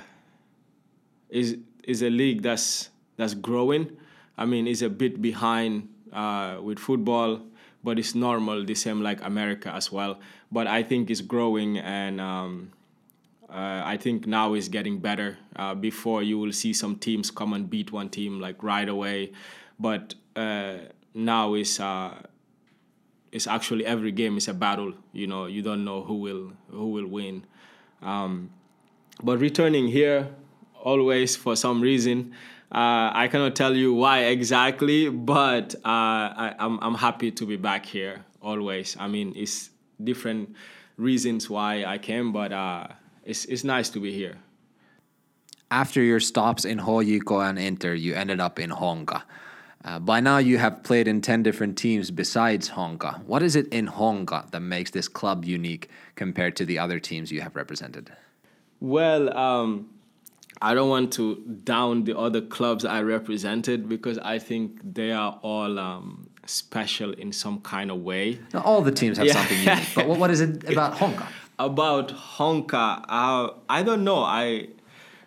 is 1.29 1.59
is 1.83 2.02
a 2.02 2.11
league 2.11 2.43
that's 2.43 2.90
that's 3.21 3.35
growing. 3.35 3.97
I 4.39 4.47
mean, 4.47 4.67
it's 4.67 4.83
a 4.83 4.89
bit 4.89 5.21
behind 5.21 5.89
uh, 6.12 6.59
with 6.62 6.79
football, 6.79 7.43
but 7.85 7.99
it's 7.99 8.15
normal, 8.15 8.65
the 8.65 8.75
same 8.75 9.03
like 9.03 9.23
America 9.23 9.71
as 9.73 9.93
well. 9.93 10.19
But 10.50 10.67
I 10.67 10.83
think 10.83 11.11
it's 11.11 11.21
growing, 11.21 11.79
and 11.79 12.21
um, 12.21 12.73
uh, 13.49 13.83
I 13.85 13.99
think 13.99 14.27
now 14.27 14.55
it's 14.55 14.69
getting 14.69 14.99
better. 14.99 15.37
Uh, 15.55 15.75
before 15.75 16.23
you 16.23 16.39
will 16.39 16.53
see 16.53 16.73
some 16.73 16.97
teams 16.97 17.31
come 17.31 17.53
and 17.53 17.69
beat 17.69 17.93
one 17.93 18.09
team 18.09 18.41
like 18.41 18.62
right 18.62 18.89
away, 18.89 19.33
but 19.79 20.15
uh, 20.35 20.79
now 21.15 21.55
it's 21.55 21.79
uh, 21.79 22.15
it's 23.33 23.47
actually 23.47 23.85
every 23.85 24.12
game 24.12 24.39
is 24.39 24.49
a 24.49 24.55
battle. 24.55 24.95
You 25.12 25.27
know, 25.27 25.45
you 25.47 25.61
don't 25.61 25.85
know 25.85 26.03
who 26.03 26.15
will 26.15 26.53
who 26.71 26.89
will 26.89 27.07
win. 27.07 27.45
Um, 28.03 28.50
but 29.23 29.39
returning 29.39 29.89
here, 29.89 30.29
always 30.83 31.37
for 31.37 31.55
some 31.55 31.83
reason. 31.83 32.33
Uh, 32.73 33.11
I 33.12 33.29
cannot 33.29 33.57
tell 33.57 33.75
you 33.75 33.93
why 33.93 34.27
exactly, 34.27 35.09
but 35.09 35.75
uh, 35.85 35.85
I, 35.85 36.55
am 36.59 36.79
I'm, 36.79 36.79
I'm 36.83 36.95
happy 36.95 37.33
to 37.33 37.45
be 37.47 37.57
back 37.57 37.85
here 37.85 38.25
always. 38.41 38.97
I 38.99 39.09
mean, 39.09 39.33
it's 39.35 39.71
different 40.03 40.55
reasons 40.97 41.50
why 41.50 41.85
I 41.85 41.99
came, 41.99 42.33
but 42.33 42.53
uh, 42.53 42.87
it's, 43.25 43.45
it's 43.47 43.65
nice 43.65 43.91
to 43.91 44.00
be 44.00 44.12
here. 44.12 44.37
After 45.73 46.00
your 46.00 46.21
stops 46.21 46.65
in 46.65 46.79
HJK 46.79 47.50
and 47.50 47.59
Inter, 47.59 47.95
you 47.95 48.15
ended 48.15 48.41
up 48.41 48.59
in 48.59 48.71
Honka. 48.71 49.23
Uh, 49.85 49.99
by 49.99 50.21
now, 50.21 50.39
you 50.39 50.59
have 50.59 50.83
played 50.83 51.09
in 51.09 51.21
10 51.21 51.43
different 51.43 51.77
teams 51.79 52.11
besides 52.11 52.71
Honka. 52.71 53.25
What 53.25 53.43
is 53.43 53.57
it 53.57 53.67
in 53.69 53.89
Honka 53.89 54.50
that 54.50 54.61
makes 54.61 54.91
this 54.91 55.09
club 55.09 55.45
unique 55.45 55.89
compared 56.17 56.55
to 56.57 56.65
the 56.65 56.79
other 56.79 57.00
teams 57.00 57.33
you 57.33 57.41
have 57.41 57.57
represented? 57.57 58.12
Well, 58.81 59.37
um, 59.37 59.89
I 60.62 60.75
don't 60.75 60.90
want 60.90 61.12
to 61.14 61.37
down 61.64 62.05
the 62.05 62.19
other 62.19 62.40
clubs 62.40 62.85
I 62.85 63.00
represented 63.00 63.88
because 63.88 64.19
I 64.19 64.38
think 64.38 64.81
they 64.83 65.12
are 65.12 65.38
all 65.43 65.79
um, 65.79 66.29
special 66.47 67.12
in 67.12 67.33
some 67.33 67.61
kind 67.61 67.90
of 67.90 67.99
way. 67.99 68.40
Now, 68.52 68.62
all 68.62 68.83
the 68.83 68.93
teams 68.93 69.17
have 69.19 69.26
yeah. 69.26 69.33
something 69.33 69.59
unique, 69.59 69.88
but 69.95 70.07
what, 70.07 70.19
what 70.19 70.31
is 70.31 70.40
it 70.40 70.69
about 70.71 70.95
Honka? 70.95 71.26
About 71.59 72.09
Honka, 72.09 73.05
uh, 73.07 73.50
I 73.69 73.83
don't 73.83 74.02
know. 74.02 74.21
I 74.25 74.69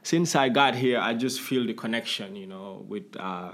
since 0.01 0.35
I 0.35 0.49
got 0.49 0.73
here, 0.73 0.99
I 0.99 1.13
just 1.13 1.39
feel 1.39 1.63
the 1.63 1.75
connection, 1.75 2.35
you 2.35 2.47
know, 2.47 2.83
with 2.87 3.15
uh, 3.19 3.51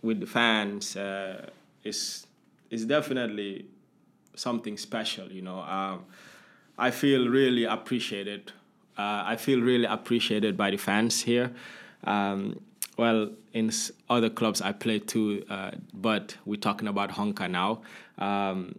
with 0.00 0.20
the 0.20 0.26
fans. 0.26 0.96
Uh, 0.96 1.50
it's 1.82 2.28
it's 2.70 2.84
definitely 2.84 3.66
something 4.36 4.76
special, 4.76 5.30
you 5.32 5.42
know. 5.42 5.58
Um, 5.58 6.04
I 6.78 6.92
feel 6.92 7.28
really 7.28 7.64
appreciated 7.64 8.52
uh, 9.00 9.22
I 9.32 9.36
feel 9.36 9.60
really 9.60 9.86
appreciated 9.86 10.56
by 10.56 10.70
the 10.70 10.76
fans 10.76 11.22
here. 11.22 11.52
Um, 12.04 12.60
well, 12.98 13.30
in 13.54 13.70
other 14.10 14.28
clubs 14.28 14.60
I 14.60 14.72
played 14.72 15.08
too, 15.08 15.44
uh, 15.48 15.70
but 15.94 16.36
we're 16.44 16.60
talking 16.68 16.86
about 16.86 17.10
Honka 17.12 17.50
now. 17.50 17.80
Um, 18.18 18.78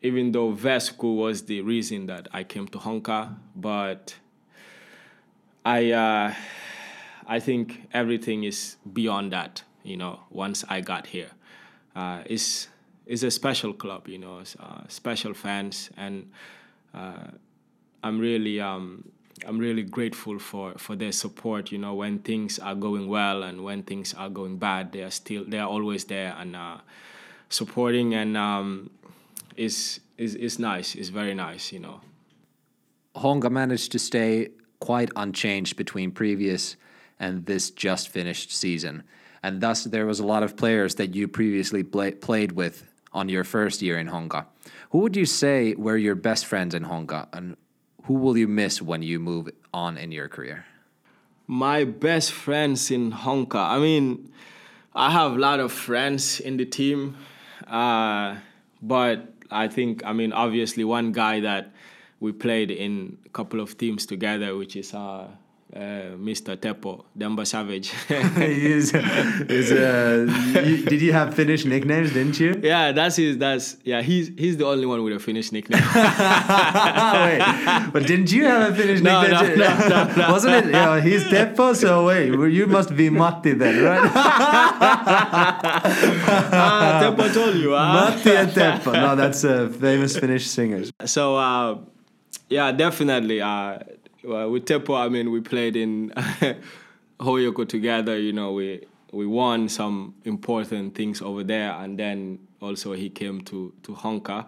even 0.00 0.32
though 0.32 0.52
Vesku 0.54 1.14
was 1.14 1.42
the 1.42 1.60
reason 1.60 2.06
that 2.06 2.28
I 2.32 2.44
came 2.44 2.66
to 2.68 2.78
Honka, 2.78 3.36
but 3.54 4.14
I 5.66 5.90
uh, 5.90 6.34
I 7.26 7.40
think 7.40 7.88
everything 7.92 8.44
is 8.44 8.76
beyond 8.90 9.32
that. 9.32 9.62
You 9.82 9.98
know, 9.98 10.20
once 10.30 10.64
I 10.70 10.80
got 10.80 11.08
here, 11.08 11.32
uh, 11.94 12.22
it's 12.24 12.68
it's 13.04 13.22
a 13.22 13.30
special 13.30 13.74
club. 13.74 14.08
You 14.08 14.18
know, 14.18 14.42
uh, 14.58 14.84
special 14.88 15.34
fans 15.34 15.90
and 15.98 16.30
uh, 16.94 17.28
I'm 18.02 18.18
really 18.18 18.60
um, 18.60 19.04
I'm 19.46 19.58
really 19.58 19.82
grateful 19.82 20.38
for, 20.38 20.74
for 20.76 20.96
their 20.96 21.12
support. 21.12 21.72
You 21.72 21.78
know, 21.78 21.94
when 21.94 22.18
things 22.18 22.58
are 22.58 22.74
going 22.74 23.08
well 23.08 23.42
and 23.42 23.64
when 23.64 23.82
things 23.82 24.14
are 24.14 24.28
going 24.28 24.58
bad, 24.58 24.92
they 24.92 25.02
are 25.02 25.10
still 25.10 25.44
they 25.46 25.58
are 25.58 25.68
always 25.68 26.04
there 26.04 26.34
and 26.38 26.56
uh, 26.56 26.78
supporting 27.48 28.14
and 28.14 28.36
um, 28.36 28.90
is 29.56 30.00
is 30.18 30.34
is 30.34 30.58
nice. 30.58 30.94
It's 30.94 31.08
very 31.08 31.34
nice. 31.34 31.72
You 31.72 31.80
know. 31.80 32.00
Honka 33.16 33.50
managed 33.50 33.92
to 33.92 33.98
stay 33.98 34.50
quite 34.78 35.10
unchanged 35.16 35.76
between 35.76 36.10
previous 36.10 36.76
and 37.18 37.44
this 37.44 37.70
just 37.70 38.08
finished 38.08 38.50
season, 38.52 39.02
and 39.42 39.60
thus 39.60 39.84
there 39.84 40.06
was 40.06 40.20
a 40.20 40.26
lot 40.26 40.42
of 40.42 40.56
players 40.56 40.94
that 40.94 41.14
you 41.14 41.28
previously 41.28 41.82
play, 41.82 42.12
played 42.12 42.52
with 42.52 42.84
on 43.12 43.28
your 43.28 43.44
first 43.44 43.82
year 43.82 43.98
in 43.98 44.08
Honka. 44.08 44.46
Who 44.90 44.98
would 44.98 45.16
you 45.16 45.26
say 45.26 45.74
were 45.74 45.96
your 45.96 46.14
best 46.14 46.46
friends 46.46 46.74
in 46.74 46.84
Honka, 46.84 47.28
and 47.32 47.56
who 48.04 48.14
will 48.14 48.36
you 48.36 48.48
miss 48.48 48.80
when 48.82 49.02
you 49.02 49.18
move 49.18 49.50
on 49.72 49.98
in 49.98 50.12
your 50.12 50.28
career? 50.28 50.64
My 51.46 51.84
best 51.84 52.32
friends 52.32 52.90
in 52.90 53.12
Honka. 53.12 53.58
I 53.58 53.78
mean, 53.78 54.32
I 54.94 55.10
have 55.10 55.32
a 55.32 55.38
lot 55.38 55.60
of 55.60 55.72
friends 55.72 56.40
in 56.40 56.56
the 56.56 56.64
team, 56.64 57.16
uh, 57.66 58.36
but 58.82 59.32
I 59.50 59.68
think 59.68 60.04
I 60.04 60.12
mean 60.12 60.32
obviously 60.32 60.84
one 60.84 61.12
guy 61.12 61.40
that 61.40 61.72
we 62.20 62.32
played 62.32 62.70
in 62.70 63.18
a 63.26 63.28
couple 63.30 63.60
of 63.60 63.78
teams 63.78 64.06
together, 64.06 64.56
which 64.56 64.76
is 64.76 64.94
uh, 64.94 65.28
uh, 65.74 66.16
Mr. 66.18 66.56
Teppo, 66.56 67.04
Demba 67.16 67.46
Savage. 67.46 67.90
he's, 68.08 68.90
he's, 68.90 69.72
uh, 69.72 70.26
you, 70.64 70.84
did 70.84 71.00
you 71.00 71.12
have 71.12 71.34
Finnish 71.34 71.64
nicknames, 71.64 72.12
didn't 72.12 72.40
you? 72.40 72.60
Yeah, 72.62 72.92
that's 72.92 73.16
his. 73.16 73.38
That's 73.38 73.76
yeah. 73.84 74.02
He's 74.02 74.28
he's 74.36 74.56
the 74.56 74.66
only 74.66 74.86
one 74.86 75.02
with 75.04 75.14
a 75.14 75.20
Finnish 75.20 75.52
nickname. 75.52 75.80
wait, 75.94 77.90
but 77.92 78.06
didn't 78.06 78.32
you 78.32 78.44
have 78.44 78.72
a 78.72 78.74
Finnish 78.76 79.00
No, 79.00 79.22
nickname? 79.22 79.58
no, 79.58 79.78
no, 79.78 79.88
no, 79.88 80.14
no. 80.16 80.32
Wasn't 80.32 80.54
it? 80.54 80.70
Yeah, 80.72 81.00
he's 81.00 81.24
Teppo, 81.24 81.74
so 81.76 82.06
wait, 82.06 82.28
you 82.52 82.66
must 82.66 82.96
be 82.96 83.08
Matti 83.10 83.52
then, 83.52 83.84
right? 83.84 84.10
ah, 86.52 87.00
Teppo 87.02 87.32
told 87.32 87.56
you. 87.56 87.74
Ah. 87.74 88.10
Matti 88.10 88.30
and 88.36 88.50
Teppo. 88.50 88.92
No, 88.92 89.14
that's 89.16 89.44
uh, 89.44 89.68
famous 89.68 90.16
Finnish 90.18 90.46
singers. 90.48 90.90
So 91.04 91.36
uh, 91.36 91.78
yeah, 92.48 92.72
definitely. 92.72 93.40
Uh, 93.40 93.78
well, 94.24 94.50
with 94.50 94.66
Teppo, 94.66 94.96
I 94.96 95.08
mean, 95.08 95.30
we 95.30 95.40
played 95.40 95.76
in 95.76 96.10
HJK 97.20 97.68
together. 97.68 98.18
You 98.18 98.32
know, 98.32 98.52
we 98.52 98.86
we 99.12 99.26
won 99.26 99.68
some 99.68 100.14
important 100.24 100.94
things 100.94 101.20
over 101.22 101.42
there, 101.42 101.72
and 101.72 101.98
then 101.98 102.38
also 102.60 102.92
he 102.92 103.10
came 103.10 103.40
to 103.42 103.72
to 103.82 103.92
Honka. 103.92 104.46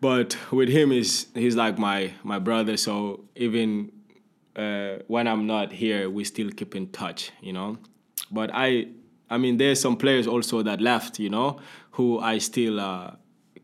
But 0.00 0.36
with 0.50 0.68
him, 0.68 0.92
is 0.92 1.26
he's 1.34 1.56
like 1.56 1.78
my 1.78 2.12
my 2.22 2.38
brother. 2.38 2.76
So 2.76 3.24
even 3.36 3.92
uh, 4.56 4.98
when 5.06 5.26
I'm 5.26 5.46
not 5.46 5.72
here, 5.72 6.10
we 6.10 6.24
still 6.24 6.50
keep 6.50 6.74
in 6.74 6.88
touch. 6.88 7.30
You 7.40 7.52
know, 7.52 7.78
but 8.30 8.50
I 8.52 8.88
I 9.30 9.38
mean, 9.38 9.56
there's 9.56 9.80
some 9.80 9.96
players 9.96 10.26
also 10.26 10.62
that 10.62 10.80
left. 10.80 11.18
You 11.18 11.30
know, 11.30 11.60
who 11.92 12.18
I 12.18 12.38
still 12.38 12.80
uh, 12.80 13.12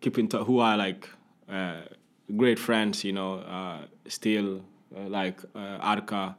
keep 0.01 0.19
in 0.19 0.29
touch. 0.29 0.47
Who 0.47 0.61
are 0.61 0.77
like 0.77 1.09
uh, 1.49 1.83
great 2.37 2.59
friends. 2.59 3.05
You 3.05 3.13
know, 3.13 3.35
uh, 3.41 3.87
still 4.07 4.63
like 4.91 5.41
uh, 5.55 5.79
Arka 5.79 6.35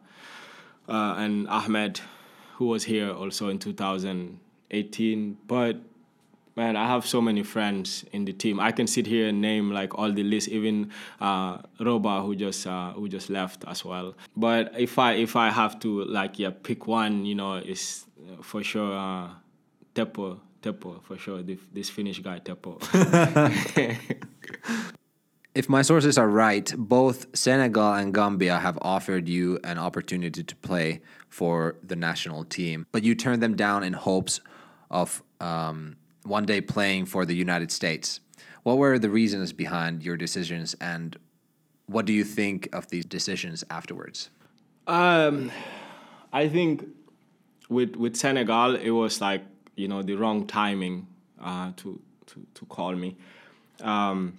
uh, 0.88 1.16
and 1.18 1.48
Ahmed, 1.48 2.02
who 2.56 2.66
was 2.66 2.84
here 2.84 3.12
also 3.12 3.50
in 3.50 3.60
2018. 3.60 5.38
But 5.48 5.78
man, 6.56 6.76
I 6.76 6.88
have 6.88 7.06
so 7.06 7.22
many 7.22 7.44
friends 7.44 8.06
in 8.12 8.26
the 8.26 8.34
team. 8.34 8.60
I 8.60 8.72
can 8.72 8.88
sit 8.88 9.08
here 9.08 9.28
and 9.28 9.42
name 9.42 9.72
like 9.72 9.98
all 9.98 10.12
the 10.12 10.24
list, 10.24 10.50
even 10.50 10.92
uh, 11.22 11.60
Roba 11.80 12.22
who 12.22 12.36
just 12.36 12.68
uh, 12.68 12.92
who 12.94 13.08
just 13.08 13.30
left 13.30 13.64
as 13.68 13.86
well. 13.86 14.16
But 14.36 14.74
if 14.78 15.00
I 15.00 15.14
if 15.14 15.36
I 15.36 15.50
have 15.50 15.80
to 15.82 16.04
like 16.06 16.40
yeah 16.40 16.52
pick 16.52 16.88
one, 16.88 17.26
you 17.26 17.36
know, 17.36 17.56
is 17.56 18.06
for 18.42 18.64
sure 18.64 18.96
uh, 18.96 19.30
Teppo. 19.96 20.40
Teppo 20.62 21.02
for 21.04 21.18
sure. 21.18 21.42
The, 21.42 21.58
this 21.74 21.90
Finnish 21.90 22.20
guy 22.20 22.40
Teppo. 22.40 22.82
If 25.56 25.68
my 25.68 25.82
sources 25.82 26.18
are 26.18 26.30
right, 26.30 26.72
both 26.78 27.26
Senegal 27.36 27.94
and 27.94 28.14
Gambia 28.14 28.60
have 28.60 28.78
offered 28.82 29.28
you 29.28 29.60
an 29.64 29.80
opportunity 29.80 30.44
to 30.44 30.56
play 30.58 31.02
for 31.28 31.76
the 31.84 31.96
national 31.96 32.46
team, 32.46 32.86
but 32.92 33.04
you 33.04 33.16
turned 33.16 33.42
them 33.42 33.56
down 33.56 33.84
in 33.84 33.94
hopes 33.94 34.42
of 34.92 35.24
um, 35.40 35.98
one 36.24 36.46
day 36.46 36.62
playing 36.62 37.06
for 37.08 37.26
the 37.26 37.36
United 37.36 37.72
States. 37.72 38.20
What 38.62 38.78
were 38.78 39.00
the 39.00 39.10
reasons 39.10 39.52
behind 39.52 40.04
your 40.04 40.18
decisions, 40.18 40.76
and 40.80 41.18
what 41.88 42.06
do 42.06 42.14
you 42.14 42.24
think 42.24 42.70
of 42.72 42.88
these 42.90 43.06
decisions 43.06 43.64
afterwards? 43.72 44.30
Um, 44.86 45.52
I 46.32 46.48
think 46.48 46.86
with 47.70 47.96
with 47.96 48.16
Senegal, 48.16 48.76
it 48.76 48.92
was 48.92 49.20
like 49.20 49.42
you 49.76 49.88
know 49.88 50.04
the 50.04 50.14
wrong 50.14 50.46
timing 50.46 51.08
uh, 51.42 51.72
to 51.78 52.00
to 52.28 52.46
to 52.54 52.66
call 52.66 52.96
me. 52.96 53.18
Um, 53.82 54.38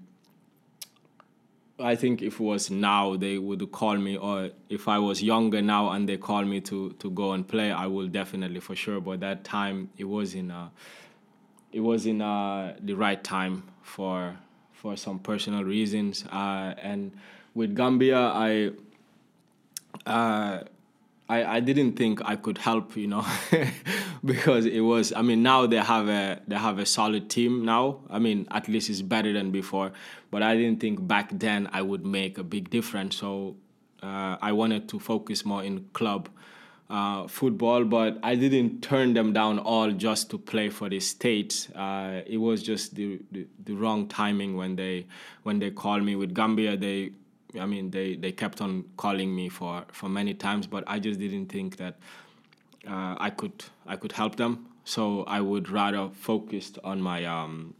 I 1.83 1.97
think 1.97 2.23
if 2.23 2.35
it 2.35 2.41
was 2.41 2.71
now, 2.71 3.17
they 3.17 3.39
would 3.39 3.71
call 3.73 3.97
me, 3.97 4.17
or 4.17 4.51
if 4.69 4.89
I 4.89 4.99
was 4.99 5.23
younger 5.23 5.63
now 5.63 5.91
and 5.91 6.09
they 6.09 6.17
call 6.17 6.45
me 6.45 6.61
to 6.63 6.93
to 6.99 7.11
go 7.11 7.33
and 7.33 7.47
play, 7.47 7.73
I 7.73 7.87
will 7.87 8.09
definitely 8.09 8.61
for 8.61 8.77
sure. 8.77 9.01
But 9.01 9.21
that 9.21 9.45
time, 9.45 9.91
it 9.97 10.05
was 10.05 10.35
in 10.35 10.51
uh, 10.51 10.69
it 11.73 11.81
was 11.81 12.07
in 12.07 12.21
uh, 12.23 12.77
the 12.81 12.95
right 12.95 13.23
time 13.23 13.63
for 13.83 14.37
for 14.73 14.97
some 14.97 15.19
personal 15.19 15.65
reasons. 15.65 16.25
Uh, 16.31 16.75
and 16.83 17.13
with 17.55 17.75
Gambia, 17.77 18.19
I. 18.19 18.71
Uh, 20.07 20.63
I, 21.31 21.57
I 21.57 21.61
didn't 21.61 21.93
think 21.93 22.21
I 22.25 22.35
could 22.35 22.59
help, 22.59 22.97
you 22.97 23.07
know, 23.07 23.25
because 24.25 24.67
it 24.67 24.81
was. 24.81 25.13
I 25.13 25.23
mean, 25.23 25.45
now 25.45 25.65
they 25.65 25.77
have 25.77 26.09
a 26.09 26.41
they 26.49 26.57
have 26.57 26.81
a 26.81 26.87
solid 26.87 27.31
team 27.31 27.65
now. 27.65 28.01
I 28.11 28.19
mean, 28.19 28.49
at 28.51 28.67
least 28.67 28.91
it's 28.91 29.01
better 29.01 29.33
than 29.33 29.53
before. 29.53 29.93
But 30.33 30.43
I 30.43 30.57
didn't 30.57 30.81
think 30.81 31.07
back 31.07 31.31
then 31.33 31.69
I 31.73 31.83
would 31.83 32.05
make 32.05 32.37
a 32.39 32.43
big 32.43 32.69
difference. 32.69 33.15
So 33.17 33.55
uh, 34.03 34.39
I 34.43 34.51
wanted 34.51 34.89
to 34.89 34.99
focus 34.99 35.45
more 35.45 35.63
in 35.63 35.89
club 35.93 36.29
uh, 36.91 37.29
football. 37.29 37.85
But 37.85 38.19
I 38.25 38.35
didn't 38.35 38.81
turn 38.83 39.15
them 39.15 39.33
down 39.33 39.61
all 39.61 39.93
just 39.93 40.31
to 40.31 40.39
play 40.39 40.69
for 40.69 40.89
the 40.89 40.99
states. 40.99 41.71
Uh, 41.71 42.23
it 42.27 42.39
was 42.39 42.61
just 42.61 42.97
the, 42.97 43.21
the 43.31 43.47
the 43.65 43.75
wrong 43.75 44.09
timing 44.09 44.57
when 44.57 44.75
they 44.75 45.07
when 45.45 45.61
they 45.61 45.71
called 45.71 46.03
me 46.03 46.17
with 46.17 46.35
Gambia. 46.35 46.77
They 46.77 47.13
I 47.59 47.67
mean, 47.67 47.91
they, 47.91 48.15
they 48.15 48.33
kept 48.33 48.61
on 48.61 48.85
calling 48.97 49.35
me 49.35 49.49
for, 49.49 49.85
for 49.93 50.09
many 50.09 50.35
times, 50.35 50.67
but 50.67 50.85
I 50.87 50.99
just 50.99 51.19
didn't 51.19 51.47
think 51.47 51.77
that 51.79 51.99
uh, 52.87 53.17
I 53.19 53.31
could 53.31 53.65
I 53.87 53.97
could 53.97 54.13
help 54.13 54.37
them. 54.37 54.67
So 54.85 55.25
I 55.25 55.41
would 55.41 55.69
rather 55.69 56.09
focused 56.11 56.79
on 56.83 57.01
my 57.01 57.25
um, 57.25 57.75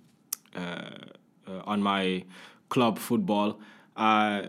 uh, 0.55 0.91
uh, 1.49 1.63
on 1.65 1.83
my 1.83 2.25
club 2.69 2.99
football. 2.99 3.61
Uh, 3.97 4.49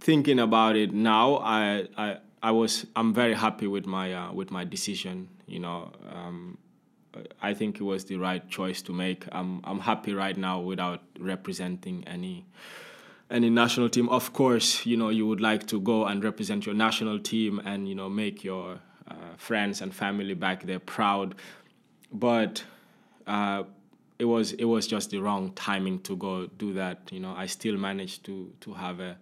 thinking 0.00 0.38
about 0.38 0.76
it 0.76 0.92
now, 0.92 1.36
I, 1.36 1.88
I 1.96 2.18
I 2.42 2.50
was 2.50 2.86
I'm 2.96 3.14
very 3.14 3.34
happy 3.34 3.66
with 3.66 3.86
my 3.86 4.12
uh, 4.12 4.32
with 4.32 4.50
my 4.50 4.64
decision. 4.64 5.28
You 5.46 5.60
know. 5.60 5.92
Um, 6.10 6.58
I 7.42 7.52
think 7.52 7.76
it 7.76 7.82
was 7.82 8.06
the 8.06 8.16
right 8.16 8.48
choice 8.48 8.80
to 8.82 8.92
make. 8.92 9.26
I'm 9.32 9.60
I'm 9.64 9.80
happy 9.80 10.14
right 10.14 10.36
now 10.36 10.60
without 10.60 11.02
representing 11.18 12.04
any 12.06 12.46
any 13.32 13.50
national 13.50 13.88
team. 13.88 14.08
Of 14.08 14.32
course, 14.32 14.86
you 14.86 14.96
know 14.96 15.08
you 15.08 15.26
would 15.26 15.40
like 15.40 15.66
to 15.68 15.80
go 15.80 16.04
and 16.04 16.22
represent 16.22 16.66
your 16.66 16.74
national 16.74 17.18
team 17.18 17.60
and 17.64 17.88
you 17.88 17.94
know 17.94 18.08
make 18.08 18.44
your 18.44 18.78
uh, 19.08 19.14
friends 19.36 19.80
and 19.80 19.94
family 19.94 20.34
back 20.34 20.64
there 20.64 20.78
proud. 20.78 21.34
But 22.12 22.62
uh, 23.26 23.64
it 24.18 24.26
was 24.26 24.52
it 24.52 24.64
was 24.64 24.86
just 24.86 25.10
the 25.10 25.18
wrong 25.18 25.52
timing 25.54 26.00
to 26.00 26.16
go 26.16 26.46
do 26.46 26.74
that. 26.74 27.10
You 27.10 27.20
know, 27.20 27.34
I 27.36 27.46
still 27.46 27.76
managed 27.76 28.24
to 28.26 28.52
to 28.60 28.74
have 28.74 29.00
a 29.00 29.16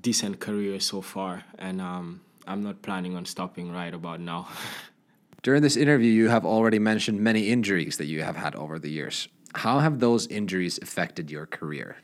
decent 0.00 0.40
career 0.40 0.80
so 0.80 1.00
far, 1.00 1.44
and 1.58 1.80
um, 1.80 2.20
I'm 2.46 2.62
not 2.62 2.82
planning 2.82 3.16
on 3.16 3.24
stopping 3.24 3.72
right 3.72 3.94
about 3.94 4.20
now. 4.20 4.48
During 5.42 5.62
this 5.62 5.76
interview, 5.76 6.12
you 6.12 6.28
have 6.28 6.44
already 6.44 6.78
mentioned 6.78 7.18
many 7.20 7.48
injuries 7.48 7.96
that 7.96 8.06
you 8.06 8.22
have 8.22 8.36
had 8.36 8.54
over 8.54 8.78
the 8.78 8.90
years. 8.90 9.28
How 9.54 9.78
have 9.78 9.98
those 9.98 10.26
injuries 10.26 10.78
affected 10.82 11.30
your 11.30 11.46
career? 11.46 11.96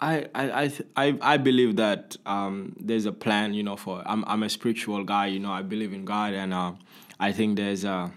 I 0.00 0.26
I 0.34 0.72
I 0.96 1.18
I, 1.20 1.36
believe 1.38 1.76
that 1.76 2.16
um, 2.24 2.76
there's 2.78 3.06
a 3.06 3.12
plan. 3.12 3.54
You 3.54 3.64
know, 3.64 3.76
for 3.76 4.02
I'm 4.06 4.24
I'm 4.26 4.42
a 4.42 4.48
spiritual 4.48 5.02
guy. 5.04 5.26
You 5.26 5.40
know, 5.40 5.50
I 5.50 5.62
believe 5.62 5.92
in 5.92 6.04
God, 6.04 6.34
and 6.34 6.54
uh, 6.54 6.72
I 7.18 7.32
think 7.32 7.56
there's 7.56 7.84
a 7.84 8.12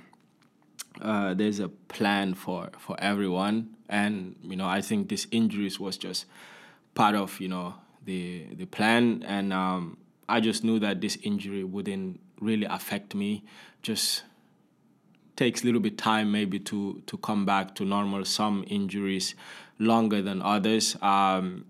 uh, 1.02 1.34
there's 1.34 1.60
a 1.60 1.70
plan 1.70 2.36
for 2.36 2.70
for 2.78 2.96
everyone. 3.00 3.76
And 3.90 4.36
you 4.44 4.56
know, 4.56 4.68
I 4.68 4.82
think 4.82 5.10
this 5.10 5.28
injuries 5.32 5.80
was 5.80 5.98
just 5.98 6.26
part 6.94 7.16
of 7.16 7.40
you 7.40 7.48
know 7.48 7.76
the 8.06 8.46
the 8.54 8.66
plan, 8.66 9.24
and 9.28 9.52
um, 9.52 9.98
I 10.30 10.40
just 10.40 10.64
knew 10.64 10.78
that 10.80 11.02
this 11.02 11.18
injury 11.24 11.64
wouldn't 11.64 12.20
really 12.40 12.66
affect 12.66 13.16
me. 13.16 13.44
Just 13.82 14.24
takes 15.36 15.64
a 15.64 15.66
little 15.66 15.82
bit 15.82 15.98
time 15.98 16.32
maybe 16.32 16.60
to 16.60 17.02
to 17.08 17.18
come 17.18 17.44
back 17.44 17.74
to 17.76 17.86
normal. 17.86 18.24
Some 18.24 18.66
injuries 18.68 19.34
longer 19.80 20.22
than 20.22 20.44
others. 20.44 20.96
Um, 21.02 21.66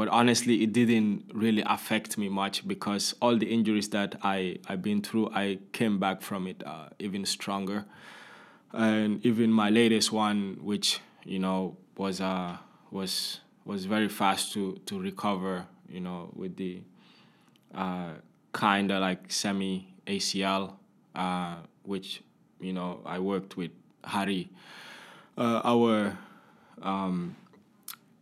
but 0.00 0.08
honestly, 0.08 0.62
it 0.62 0.72
didn't 0.72 1.30
really 1.34 1.62
affect 1.66 2.16
me 2.16 2.30
much 2.30 2.66
because 2.66 3.14
all 3.20 3.36
the 3.36 3.44
injuries 3.44 3.90
that 3.90 4.14
I 4.22 4.56
I've 4.66 4.80
been 4.80 5.02
through, 5.02 5.28
I 5.34 5.58
came 5.72 5.98
back 5.98 6.22
from 6.22 6.46
it 6.46 6.62
uh, 6.64 6.88
even 6.98 7.26
stronger. 7.26 7.84
And 8.72 9.22
even 9.26 9.52
my 9.52 9.68
latest 9.68 10.10
one, 10.10 10.56
which 10.62 11.00
you 11.22 11.38
know 11.38 11.76
was 11.98 12.22
uh 12.22 12.56
was 12.90 13.40
was 13.66 13.84
very 13.84 14.08
fast 14.08 14.54
to 14.54 14.80
to 14.86 14.98
recover. 14.98 15.66
You 15.86 16.00
know, 16.00 16.30
with 16.34 16.56
the 16.56 16.80
uh, 17.74 18.12
kind 18.52 18.90
of 18.90 19.02
like 19.02 19.30
semi 19.30 19.86
ACL, 20.06 20.76
uh, 21.14 21.56
which 21.82 22.22
you 22.58 22.72
know 22.72 23.02
I 23.04 23.18
worked 23.18 23.58
with 23.58 23.72
Harry, 24.04 24.48
uh, 25.36 25.60
our 25.62 26.16
um, 26.80 27.36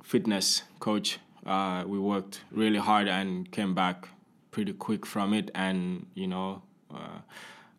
fitness 0.03 0.64
coach. 0.81 1.21
Uh, 1.48 1.82
we 1.87 1.98
worked 1.98 2.42
really 2.50 2.78
hard 2.78 3.08
and 3.08 3.50
came 3.50 3.74
back 3.74 4.06
pretty 4.50 4.74
quick 4.74 5.06
from 5.06 5.32
it, 5.32 5.50
and 5.54 6.06
you 6.14 6.26
know 6.26 6.62
uh, 6.94 7.18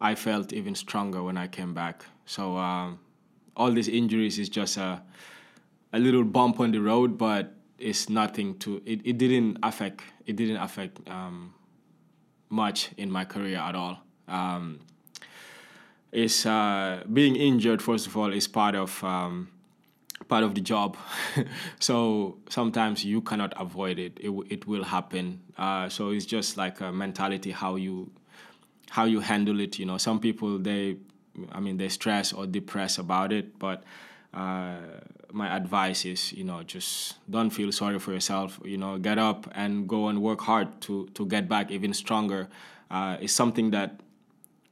I 0.02 0.16
felt 0.16 0.52
even 0.52 0.74
stronger 0.74 1.22
when 1.22 1.38
I 1.38 1.48
came 1.48 1.76
back. 1.76 2.04
So 2.26 2.58
um, 2.58 3.00
all 3.56 3.72
these 3.72 3.88
injuries 3.88 4.40
is 4.40 4.50
just 4.50 4.78
a 4.78 5.04
a 5.94 6.00
little 6.00 6.24
bump 6.24 6.60
on 6.60 6.72
the 6.72 6.80
road, 6.80 7.18
but 7.18 7.54
it's 7.78 8.10
nothing 8.10 8.58
to. 8.60 8.82
It, 8.86 9.02
it 9.06 9.18
didn't 9.20 9.60
affect. 9.62 10.02
It 10.26 10.36
didn't 10.36 10.58
affect 10.58 11.08
um, 11.08 11.54
much 12.50 12.90
in 12.98 13.12
my 13.12 13.24
career 13.24 13.58
at 13.58 13.76
all. 13.76 14.00
Um, 14.28 14.80
is 16.12 16.46
uh, 16.46 17.04
being 17.14 17.36
injured 17.36 17.84
first 17.84 18.08
of 18.08 18.18
all 18.18 18.34
is 18.34 18.48
part 18.48 18.74
of 18.74 19.04
um, 19.04 19.50
part 20.30 20.44
of 20.44 20.56
the 20.56 20.62
job. 20.62 20.96
so 21.80 22.38
sometimes 22.50 23.04
you 23.04 23.20
cannot 23.22 23.54
avoid 23.60 24.00
it. 24.00 24.18
It, 24.22 24.32
it 24.50 24.68
will 24.68 24.84
happen. 24.84 25.42
Uh, 25.58 25.90
so 25.90 26.12
it's 26.12 26.26
just 26.26 26.56
like 26.56 26.80
a 26.80 26.92
mentality 26.92 27.52
how 27.52 27.76
you 27.76 28.12
how 28.92 29.06
you 29.06 29.20
handle 29.20 29.60
it. 29.60 29.78
You 29.78 29.86
know, 29.86 29.98
some 29.98 30.20
people 30.20 30.58
they, 30.58 30.98
I 31.52 31.60
mean, 31.60 31.78
they 31.78 31.90
stress 31.90 32.32
or 32.32 32.48
depress 32.48 32.98
about 32.98 33.34
it. 33.34 33.60
But 33.60 33.84
uh, 34.34 34.78
my 35.32 35.56
advice 35.56 36.06
is, 36.06 36.32
you 36.34 36.44
know, 36.44 36.64
just 36.64 37.16
don't 37.30 37.50
feel 37.50 37.72
sorry 37.72 38.00
for 38.00 38.14
yourself. 38.14 38.60
You 38.64 38.78
know, 38.78 38.98
get 38.98 39.18
up 39.18 39.52
and 39.54 39.88
go 39.88 40.08
and 40.08 40.22
work 40.22 40.42
hard 40.42 40.80
to 40.82 41.08
to 41.16 41.26
get 41.26 41.50
back 41.50 41.72
even 41.72 41.94
stronger. 41.94 42.48
Uh, 42.92 43.18
it's 43.20 43.34
something 43.34 43.72
that 43.72 44.00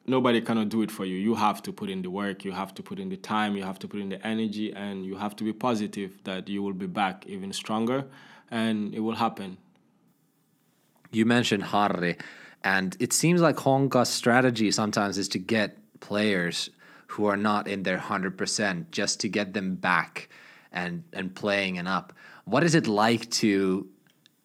nobody 0.08 0.42
cannot 0.42 0.70
do 0.70 0.82
it 0.82 0.90
for 0.90 1.06
you. 1.06 1.18
You 1.18 1.36
have 1.36 1.62
to 1.64 1.74
put 1.74 1.90
in 1.90 2.02
the 2.02 2.10
work, 2.10 2.46
you 2.46 2.54
have 2.54 2.74
to 2.76 2.84
put 2.84 2.98
in 2.98 3.10
the 3.10 3.18
time, 3.18 3.56
you 3.56 3.64
have 3.64 3.78
to 3.80 3.88
put 3.88 4.00
in 4.00 4.10
the 4.10 4.26
energy, 4.26 4.74
and 4.74 5.06
you 5.06 5.18
have 5.18 5.36
to 5.36 5.44
be 5.44 5.54
positive 5.54 6.18
that 6.24 6.48
you 6.48 6.64
will 6.64 6.74
be 6.74 6.88
back 6.88 7.26
even 7.28 7.52
stronger 7.54 8.06
and 8.50 8.94
it 8.94 9.02
will 9.02 9.16
happen. 9.16 9.58
You 11.12 11.26
mentioned 11.26 11.64
Harry, 11.64 12.18
and 12.64 12.96
it 13.00 13.14
seems 13.14 13.42
like 13.42 13.58
Honka's 13.58 14.10
strategy 14.10 14.72
sometimes 14.72 15.18
is 15.18 15.28
to 15.30 15.40
get 15.40 15.78
players 16.00 16.70
who 17.08 17.26
are 17.26 17.38
not 17.38 17.68
in 17.68 17.84
their 17.84 17.98
100% 17.98 18.92
just 18.92 19.20
to 19.22 19.30
get 19.30 19.54
them 19.54 19.76
back 19.76 20.30
and, 20.72 21.04
and 21.14 21.34
playing 21.34 21.78
and 21.78 21.88
up. 21.88 22.14
What 22.46 22.64
is 22.64 22.76
it 22.76 22.88
like 22.88 23.30
to 23.32 23.88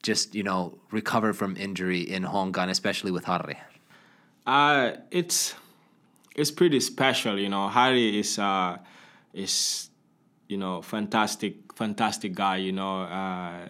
just, 0.03 0.35
you 0.35 0.43
know, 0.43 0.79
recover 0.91 1.33
from 1.33 1.57
injury 1.57 2.01
in 2.01 2.23
Honka, 2.25 2.59
and 2.59 2.71
especially 2.71 3.11
with 3.11 3.25
Harry? 3.25 3.59
Uh, 4.47 4.93
it's 5.11 5.55
it's 6.35 6.51
pretty 6.51 6.81
special, 6.81 7.39
you 7.39 7.49
know. 7.49 7.69
Harry 7.69 8.19
is 8.19 8.39
uh, 8.39 8.79
is 9.33 9.91
you 10.49 10.57
know 10.57 10.83
fantastic, 10.83 11.73
fantastic 11.75 12.35
guy. 12.35 12.57
You 12.57 12.73
know, 12.73 13.03
uh, 13.03 13.69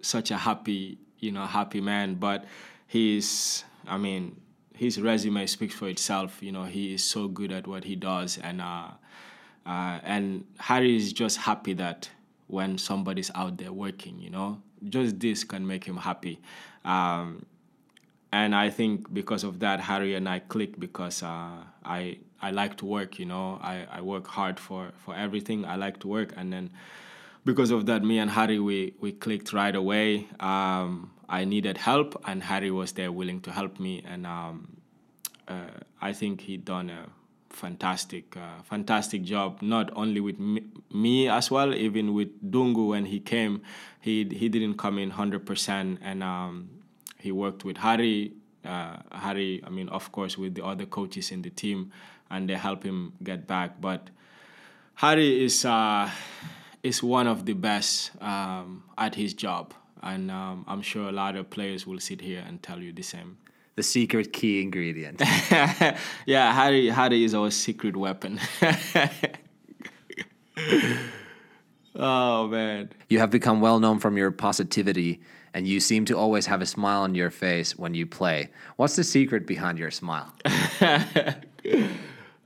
such 0.00 0.30
a 0.30 0.36
happy, 0.36 0.98
you 1.18 1.32
know, 1.32 1.46
happy 1.46 1.80
man. 1.80 2.14
But 2.14 2.44
he's, 2.86 3.64
I 3.86 3.98
mean, 3.98 4.40
his 4.74 5.00
resume 5.00 5.46
speaks 5.46 5.74
for 5.74 5.88
itself. 5.88 6.42
You 6.42 6.52
know, 6.52 6.64
he 6.64 6.94
is 6.94 7.02
so 7.02 7.28
good 7.28 7.50
at 7.50 7.66
what 7.66 7.84
he 7.84 7.96
does, 7.96 8.38
and 8.38 8.60
uh, 8.60 8.88
uh, 9.66 9.98
and 10.04 10.44
Harry 10.58 10.96
is 10.96 11.12
just 11.12 11.38
happy 11.38 11.72
that 11.74 12.10
when 12.46 12.78
somebody's 12.78 13.30
out 13.34 13.56
there 13.56 13.72
working, 13.72 14.20
you 14.20 14.30
know, 14.30 14.60
just 14.88 15.18
this 15.18 15.42
can 15.42 15.66
make 15.66 15.84
him 15.84 15.96
happy. 15.96 16.40
Um, 16.84 17.46
and 18.32 18.54
I 18.54 18.70
think 18.70 19.12
because 19.12 19.44
of 19.44 19.60
that, 19.60 19.80
Harry 19.80 20.14
and 20.14 20.28
I 20.28 20.38
click 20.38 20.80
because 20.80 21.22
uh, 21.22 21.64
I 21.84 22.18
I 22.40 22.50
like 22.50 22.76
to 22.78 22.86
work. 22.86 23.18
You 23.18 23.26
know, 23.26 23.60
I, 23.62 23.86
I 23.90 24.00
work 24.00 24.26
hard 24.26 24.58
for 24.58 24.92
for 24.96 25.14
everything. 25.14 25.64
I 25.66 25.76
like 25.76 26.00
to 26.00 26.08
work, 26.08 26.32
and 26.36 26.52
then 26.52 26.70
because 27.44 27.70
of 27.70 27.86
that, 27.86 28.02
me 28.02 28.18
and 28.18 28.30
Harry 28.30 28.58
we 28.58 28.94
we 29.00 29.12
clicked 29.12 29.52
right 29.52 29.74
away. 29.74 30.28
Um, 30.40 31.10
I 31.28 31.44
needed 31.44 31.78
help, 31.78 32.20
and 32.26 32.42
Harry 32.42 32.70
was 32.70 32.92
there 32.92 33.12
willing 33.12 33.40
to 33.42 33.52
help 33.52 33.78
me, 33.78 34.02
and 34.06 34.26
um, 34.26 34.76
uh, 35.46 35.80
I 36.00 36.12
think 36.12 36.42
he 36.42 36.56
done 36.56 36.88
a 36.90 37.06
fantastic 37.50 38.34
uh, 38.36 38.62
fantastic 38.64 39.24
job. 39.24 39.60
Not 39.60 39.90
only 39.94 40.20
with 40.20 40.38
me, 40.38 40.64
me, 40.90 41.28
as 41.28 41.50
well, 41.50 41.74
even 41.74 42.14
with 42.14 42.50
Dungu 42.50 42.88
when 42.88 43.06
he 43.06 43.20
came, 43.20 43.60
he 44.00 44.24
he 44.24 44.48
didn't 44.48 44.78
come 44.78 44.98
in 44.98 45.10
hundred 45.10 45.44
percent, 45.44 45.98
and 46.02 46.22
um, 46.22 46.81
he 47.22 47.30
worked 47.30 47.64
with 47.64 47.78
Harry. 47.78 48.32
Uh, 48.64 48.96
Harry, 49.12 49.62
I 49.64 49.70
mean, 49.70 49.88
of 49.88 50.10
course, 50.12 50.36
with 50.36 50.54
the 50.54 50.64
other 50.64 50.86
coaches 50.86 51.30
in 51.30 51.42
the 51.42 51.50
team, 51.50 51.92
and 52.30 52.48
they 52.48 52.54
help 52.54 52.82
him 52.82 53.12
get 53.22 53.46
back. 53.46 53.80
But 53.80 54.10
Harry 54.94 55.44
is 55.44 55.64
uh, 55.64 56.10
is 56.82 57.02
one 57.02 57.28
of 57.28 57.46
the 57.46 57.54
best 57.54 58.10
um, 58.20 58.82
at 58.98 59.14
his 59.14 59.34
job, 59.34 59.72
and 60.02 60.30
um, 60.30 60.64
I'm 60.66 60.82
sure 60.82 61.08
a 61.08 61.12
lot 61.12 61.36
of 61.36 61.48
players 61.48 61.86
will 61.86 62.00
sit 62.00 62.20
here 62.20 62.44
and 62.46 62.60
tell 62.62 62.80
you 62.80 62.92
the 62.92 63.02
same. 63.02 63.38
The 63.76 63.82
secret 63.82 64.32
key 64.32 64.60
ingredient. 64.60 65.20
yeah, 66.26 66.52
Harry. 66.52 66.88
Harry 66.88 67.24
is 67.24 67.34
our 67.34 67.50
secret 67.50 67.96
weapon. 67.96 68.38
oh 71.96 72.48
man. 72.48 72.90
You 73.08 73.20
have 73.20 73.30
become 73.30 73.60
well 73.60 73.80
known 73.80 73.98
from 73.98 74.16
your 74.18 74.30
positivity, 74.30 75.22
and 75.54 75.66
you 75.66 75.80
seem 75.80 76.04
to 76.06 76.16
always 76.16 76.46
have 76.46 76.62
a 76.62 76.66
smile 76.66 77.02
on 77.02 77.14
your 77.14 77.30
face 77.30 77.76
when 77.78 77.94
you 77.94 78.06
play. 78.06 78.48
What's 78.76 78.96
the 78.96 79.04
secret 79.04 79.46
behind 79.46 79.78
your 79.78 79.90
smile? 79.90 80.32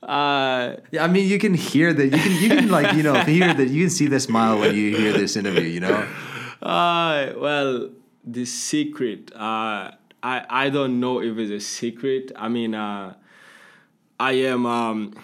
Uh, 0.03 0.77
Yeah, 0.93 1.03
I 1.05 1.09
mean, 1.09 1.29
you 1.29 1.39
can 1.39 1.55
hear 1.55 1.93
that. 1.93 2.05
You 2.05 2.11
can, 2.11 2.43
you 2.43 2.49
can 2.49 2.69
like, 2.69 2.95
you 2.95 3.03
know, 3.03 3.15
hear 3.25 3.53
that. 3.53 3.69
You 3.69 3.85
can 3.85 3.91
see 3.91 4.07
the 4.07 4.21
smile 4.21 4.59
when 4.59 4.75
you 4.75 4.97
hear 4.97 5.13
this 5.13 5.37
interview. 5.37 5.63
You 5.63 5.81
know. 5.81 6.09
uh, 6.63 7.33
well, 7.37 7.91
the 8.25 8.45
secret. 8.45 9.33
Uh, 9.35 9.91
I 10.23 10.45
I 10.49 10.71
don't 10.71 11.01
know 11.01 11.21
if 11.21 11.37
it's 11.39 11.51
a 11.51 11.61
secret. 11.61 12.31
I 12.37 12.49
mean, 12.49 12.75
uh, 12.75 13.15
I 14.21 14.33
am 14.33 14.65
um, 14.67 15.15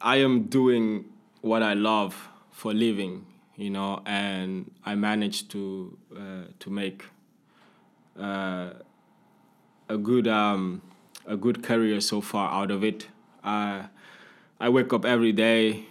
I 0.00 0.16
am 0.16 0.42
doing 0.44 1.06
what 1.40 1.62
I 1.62 1.72
love 1.74 2.28
for 2.52 2.74
living. 2.74 3.24
You 3.56 3.70
know, 3.70 4.02
and 4.04 4.70
I 4.84 4.94
managed 4.94 5.50
to 5.52 5.96
uh, 6.14 6.44
to 6.58 6.70
make 6.70 7.04
uh, 8.18 8.70
a 9.88 9.96
good 9.96 10.26
um, 10.28 10.82
a 11.26 11.36
good 11.36 11.62
career 11.62 12.00
so 12.00 12.20
far 12.20 12.50
out 12.50 12.70
of 12.70 12.84
it. 12.84 13.08
Uh, 13.44 13.84
I 14.60 14.68
wake 14.68 14.92
up 14.92 15.04
every 15.04 15.32
day, 15.32 15.84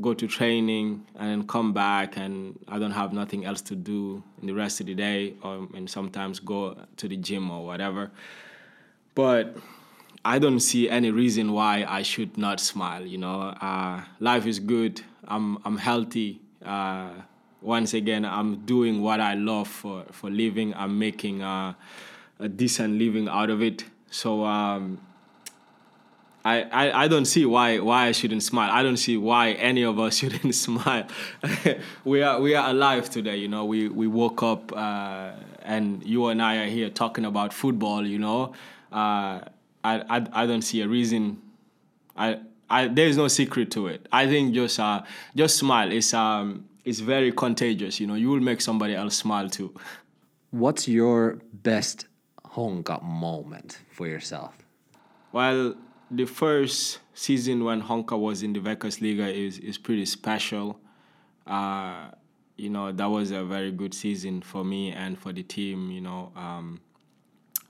go 0.00 0.12
to 0.14 0.26
training, 0.26 1.06
and 1.18 1.48
come 1.48 1.72
back, 1.72 2.16
and 2.16 2.58
I 2.68 2.78
don't 2.78 2.92
have 2.92 3.12
nothing 3.12 3.44
else 3.44 3.60
to 3.62 3.76
do 3.76 4.22
in 4.40 4.46
the 4.46 4.54
rest 4.54 4.80
of 4.80 4.86
the 4.86 4.94
day, 4.94 5.34
or 5.42 5.68
and 5.74 5.88
sometimes 5.88 6.40
go 6.40 6.76
to 6.96 7.08
the 7.08 7.16
gym 7.16 7.50
or 7.50 7.64
whatever. 7.64 8.10
But 9.14 9.56
I 10.24 10.38
don't 10.38 10.60
see 10.60 10.88
any 10.88 11.10
reason 11.10 11.52
why 11.52 11.84
I 11.88 12.02
should 12.02 12.36
not 12.38 12.60
smile. 12.60 13.04
You 13.04 13.18
know, 13.18 13.40
uh, 13.40 14.02
life 14.20 14.46
is 14.46 14.58
good. 14.58 15.02
I'm 15.24 15.58
I'm 15.64 15.78
healthy. 15.78 16.40
Uh, 16.64 17.10
once 17.62 17.94
again, 17.94 18.24
I'm 18.24 18.64
doing 18.66 19.02
what 19.02 19.20
I 19.20 19.34
love 19.34 19.68
for 19.68 20.04
for 20.12 20.30
living. 20.30 20.74
I'm 20.74 20.98
making 20.98 21.42
uh, 21.42 21.74
a 22.38 22.48
decent 22.48 22.98
living 22.98 23.28
out 23.28 23.50
of 23.50 23.62
it. 23.62 23.84
So. 24.10 24.44
Um, 24.44 25.00
I, 26.44 26.62
I, 26.62 27.04
I 27.04 27.08
don't 27.08 27.24
see 27.24 27.46
why 27.46 27.78
why 27.78 28.06
I 28.06 28.12
shouldn't 28.12 28.42
smile. 28.42 28.70
I 28.72 28.82
don't 28.82 28.96
see 28.96 29.16
why 29.16 29.52
any 29.52 29.84
of 29.84 30.00
us 30.00 30.16
shouldn't 30.18 30.54
smile. 30.54 31.06
we 32.04 32.22
are 32.22 32.40
we 32.40 32.54
are 32.54 32.70
alive 32.70 33.10
today. 33.10 33.36
You 33.36 33.48
know, 33.48 33.64
we 33.64 33.88
we 33.88 34.06
woke 34.06 34.42
up 34.42 34.72
uh, 34.72 35.32
and 35.62 36.02
you 36.04 36.26
and 36.26 36.42
I 36.42 36.56
are 36.56 36.66
here 36.66 36.90
talking 36.90 37.24
about 37.24 37.52
football. 37.52 38.04
You 38.04 38.18
know, 38.18 38.54
uh, 38.90 39.40
I, 39.84 40.02
I 40.08 40.26
I 40.32 40.46
don't 40.46 40.62
see 40.62 40.80
a 40.82 40.88
reason. 40.88 41.40
I 42.16 42.40
I 42.68 42.88
there 42.88 43.06
is 43.06 43.16
no 43.16 43.28
secret 43.28 43.70
to 43.72 43.86
it. 43.86 44.08
I 44.10 44.26
think 44.26 44.52
just 44.54 44.80
uh 44.80 45.02
just 45.36 45.58
smile. 45.58 45.92
It's 45.92 46.12
um 46.12 46.64
it's 46.84 47.00
very 47.00 47.32
contagious. 47.32 48.00
You 48.00 48.06
know, 48.06 48.14
you 48.14 48.28
will 48.28 48.40
make 48.40 48.60
somebody 48.60 48.94
else 48.94 49.16
smile 49.16 49.48
too. 49.48 49.74
What's 50.50 50.88
your 50.88 51.38
best 51.52 52.06
Honka 52.44 53.02
moment 53.02 53.78
for 53.90 54.06
yourself? 54.06 54.54
Well, 55.32 55.74
the 56.10 56.26
first 56.26 56.98
season 57.14 57.64
when 57.64 57.82
Honka 57.82 58.18
was 58.18 58.42
in 58.42 58.52
the 58.52 58.60
Veikkausliiga 58.60 59.32
is 59.32 59.58
is 59.58 59.78
pretty 59.78 60.04
special. 60.04 60.78
Uh, 61.46 62.10
you 62.56 62.68
know, 62.68 62.92
that 62.92 63.06
was 63.06 63.30
a 63.30 63.44
very 63.44 63.72
good 63.72 63.94
season 63.94 64.42
for 64.42 64.64
me 64.64 64.92
and 64.92 65.18
for 65.18 65.32
the 65.32 65.42
team. 65.42 65.90
You 65.90 66.02
know, 66.02 66.32
um, 66.36 66.80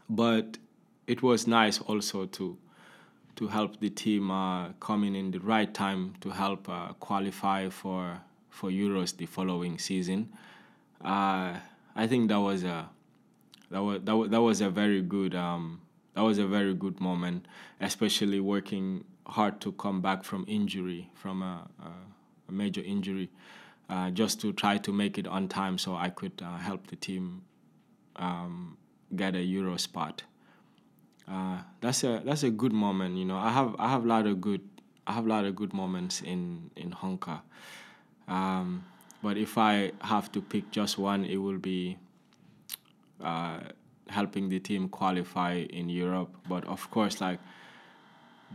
but 0.09 0.59
it 1.07 1.22
was 1.22 1.46
nice 1.46 1.81
also 1.81 2.27
to 2.27 2.57
to 3.37 3.48
help 3.48 3.81
the 3.81 3.90
team 3.90 4.31
uh, 4.31 4.72
come 4.81 5.05
in 5.05 5.14
in 5.14 5.31
the 5.31 5.40
right 5.40 5.72
time 5.72 6.14
to 6.20 6.31
help 6.31 6.68
uh, 6.68 6.92
qualify 6.94 7.68
for 7.68 8.20
for 8.52 8.70
Euros 8.70 9.16
the 9.16 9.26
following 9.26 9.78
season. 9.78 10.28
Uh, 11.02 11.56
I 11.96 12.06
think 12.06 12.28
that 12.28 12.38
was 12.40 12.62
a 12.62 12.88
that 13.70 13.82
was 13.82 14.02
that 14.04 14.16
was, 14.16 14.30
that 14.30 14.40
was 14.42 14.60
a 14.60 14.70
very 14.70 15.02
good 15.02 15.34
um, 15.34 15.80
that 16.14 16.20
was 16.20 16.38
a 16.38 16.46
very 16.46 16.74
good 16.74 17.00
moment, 17.00 17.46
especially 17.80 18.38
working 18.38 19.04
hard 19.26 19.60
to 19.62 19.72
come 19.72 20.00
back 20.02 20.22
from 20.22 20.44
injury, 20.46 21.10
from 21.14 21.42
a, 21.42 21.66
a, 22.48 22.52
major 22.52 22.82
injury, 22.82 23.30
uh, 23.88 24.10
just 24.10 24.40
to 24.42 24.52
try 24.52 24.76
to 24.76 24.92
make 24.92 25.16
it 25.16 25.26
on 25.26 25.48
time 25.48 25.78
so 25.78 25.96
I 25.96 26.10
could 26.10 26.42
uh, 26.44 26.58
help 26.58 26.88
the 26.88 26.96
team 26.96 27.42
um, 28.16 28.76
get 29.16 29.34
a 29.34 29.42
Euro 29.42 29.78
spot. 29.78 30.22
uh, 31.26 31.58
that's 31.80 32.04
a 32.04 32.20
that's 32.24 32.42
a 32.42 32.50
good 32.50 32.72
moment. 32.72 33.16
You 33.16 33.24
know, 33.24 33.38
I 33.38 33.50
have 33.50 33.74
I 33.78 33.88
have 33.88 34.04
a 34.04 34.08
lot 34.08 34.26
of 34.26 34.40
good 34.40 34.60
I 35.06 35.12
have 35.12 35.24
a 35.24 35.28
lot 35.28 35.46
of 35.46 35.56
good 35.56 35.72
moments 35.72 36.20
in 36.20 36.70
in 36.76 36.90
Honka. 36.90 37.40
Um, 38.28 38.85
but 39.22 39.37
if 39.37 39.56
I 39.56 39.92
have 40.00 40.32
to 40.32 40.40
pick 40.40 40.70
just 40.70 40.98
one, 40.98 41.24
it 41.24 41.37
will 41.37 41.58
be 41.58 41.96
uh, 43.22 43.61
helping 44.08 44.48
the 44.48 44.58
team 44.58 44.88
qualify 44.88 45.54
in 45.70 45.88
Europe. 45.88 46.30
But 46.48 46.64
of 46.66 46.90
course, 46.90 47.20
like 47.20 47.38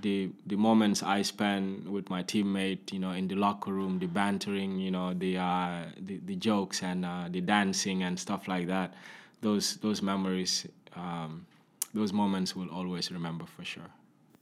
the 0.02 0.30
the 0.46 0.56
moments 0.56 1.04
I 1.04 1.22
spend 1.22 1.88
with 1.88 2.10
my 2.10 2.24
teammate, 2.24 2.92
you 2.92 3.00
know, 3.00 3.12
in 3.12 3.28
the 3.28 3.36
locker 3.36 3.72
room, 3.72 4.00
the 4.00 4.08
bantering, 4.08 4.78
you 4.80 4.92
know, 4.92 5.14
the 5.14 5.38
uh, 5.38 5.86
the, 6.00 6.20
the 6.26 6.36
jokes 6.36 6.84
and 6.84 7.06
uh, 7.06 7.26
the 7.30 7.42
dancing 7.42 8.04
and 8.04 8.20
stuff 8.20 8.48
like 8.48 8.68
that, 8.68 8.94
those 9.42 9.78
those 9.78 10.02
memories, 10.02 10.68
um, 10.96 11.46
those 11.94 12.14
moments 12.14 12.56
will 12.56 12.70
always 12.70 13.12
remember 13.12 13.46
for 13.46 13.64
sure. 13.64 13.90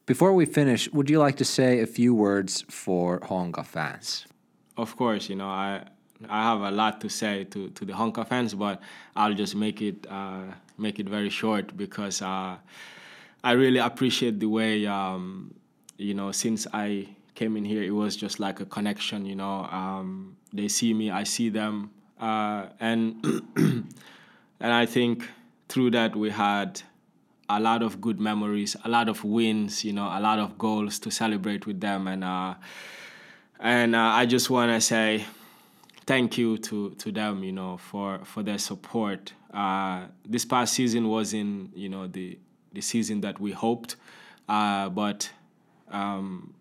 Before 0.05 0.33
we 0.33 0.45
finish, 0.45 0.91
would 0.91 1.09
you 1.09 1.19
like 1.19 1.38
to 1.38 1.45
say 1.45 1.79
a 1.79 1.88
few 1.88 2.13
words 2.13 2.63
for 2.69 3.19
Honka 3.21 3.65
fans? 3.65 4.27
Of 4.77 4.95
course, 4.97 5.29
you 5.29 5.35
know, 5.35 5.47
I 5.47 5.83
I 6.29 6.43
have 6.43 6.61
a 6.61 6.71
lot 6.71 7.01
to 7.01 7.09
say 7.09 7.43
to, 7.45 7.69
to 7.69 7.85
the 7.85 7.93
Honka 7.93 8.27
fans, 8.27 8.53
but 8.53 8.81
I'll 9.15 9.33
just 9.33 9.55
make 9.55 9.81
it 9.81 10.05
uh, 10.09 10.43
make 10.77 10.99
it 10.99 11.07
very 11.07 11.29
short 11.29 11.75
because 11.77 12.21
uh, 12.21 12.57
I 13.43 13.51
really 13.51 13.79
appreciate 13.79 14.39
the 14.39 14.47
way 14.47 14.85
um, 14.85 15.53
you 15.97 16.13
know 16.13 16.31
since 16.31 16.67
I 16.73 17.09
came 17.35 17.57
in 17.57 17.65
here, 17.65 17.83
it 17.83 17.91
was 17.91 18.15
just 18.15 18.39
like 18.39 18.59
a 18.59 18.65
connection. 18.65 19.25
You 19.25 19.35
know, 19.35 19.65
um, 19.65 20.38
they 20.53 20.67
see 20.67 20.93
me, 20.93 21.11
I 21.11 21.23
see 21.23 21.49
them, 21.49 21.91
uh, 22.19 22.67
and 22.79 23.23
and 23.55 24.73
I 24.73 24.85
think 24.85 25.29
through 25.69 25.91
that 25.91 26.15
we 26.15 26.29
had 26.29 26.81
a 27.49 27.59
lot 27.59 27.83
of 27.83 28.01
good 28.01 28.19
memories, 28.19 28.75
a 28.83 28.89
lot 28.89 29.07
of 29.07 29.23
wins, 29.23 29.83
you 29.85 29.93
know, 29.93 30.05
a 30.05 30.19
lot 30.19 30.39
of 30.39 30.57
goals 30.57 30.97
to 30.99 31.11
celebrate 31.11 31.67
with 31.67 31.79
them, 31.81 32.07
and 32.07 32.23
uh, 32.23 32.55
and 33.59 33.95
uh, 33.95 33.99
I 33.99 34.25
just 34.25 34.49
want 34.49 34.71
to 34.71 34.81
say 34.81 35.25
thank 36.05 36.37
you 36.37 36.57
to 36.57 36.91
to 36.91 37.11
them, 37.11 37.43
you 37.43 37.51
know, 37.51 37.77
for 37.77 38.19
for 38.23 38.43
their 38.43 38.57
support. 38.57 39.33
Uh, 39.53 40.05
this 40.27 40.45
past 40.45 40.73
season 40.73 41.07
wasn't, 41.07 41.75
you 41.75 41.89
know, 41.89 42.07
the 42.07 42.37
the 42.73 42.81
season 42.81 43.21
that 43.21 43.39
we 43.39 43.51
hoped, 43.51 43.95
uh, 44.49 44.89
but 44.89 45.29
um, 45.89 46.53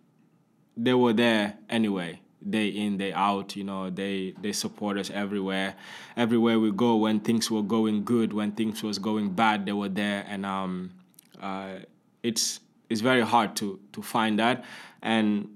they 0.76 0.94
were 0.94 1.12
there 1.12 1.58
anyway, 1.68 2.20
day 2.48 2.68
in, 2.68 2.98
day 2.98 3.12
out. 3.12 3.56
You 3.56 3.64
know, 3.64 3.90
they 3.90 4.34
they 4.40 4.52
support 4.52 4.96
us 4.96 5.10
everywhere, 5.10 5.74
everywhere 6.16 6.60
we 6.60 6.70
go. 6.70 6.96
When 6.96 7.20
things 7.20 7.50
were 7.50 7.62
going 7.62 8.04
good, 8.04 8.32
when 8.32 8.52
things 8.52 8.82
was 8.82 8.98
going 8.98 9.30
bad, 9.30 9.66
they 9.66 9.72
were 9.72 9.88
there, 9.88 10.24
and 10.28 10.46
um, 10.46 10.92
uh, 11.40 11.78
it's 12.22 12.60
it's 12.88 13.00
very 13.00 13.22
hard 13.22 13.56
to 13.56 13.80
to 13.92 14.02
find 14.02 14.38
that, 14.38 14.64
and 15.02 15.53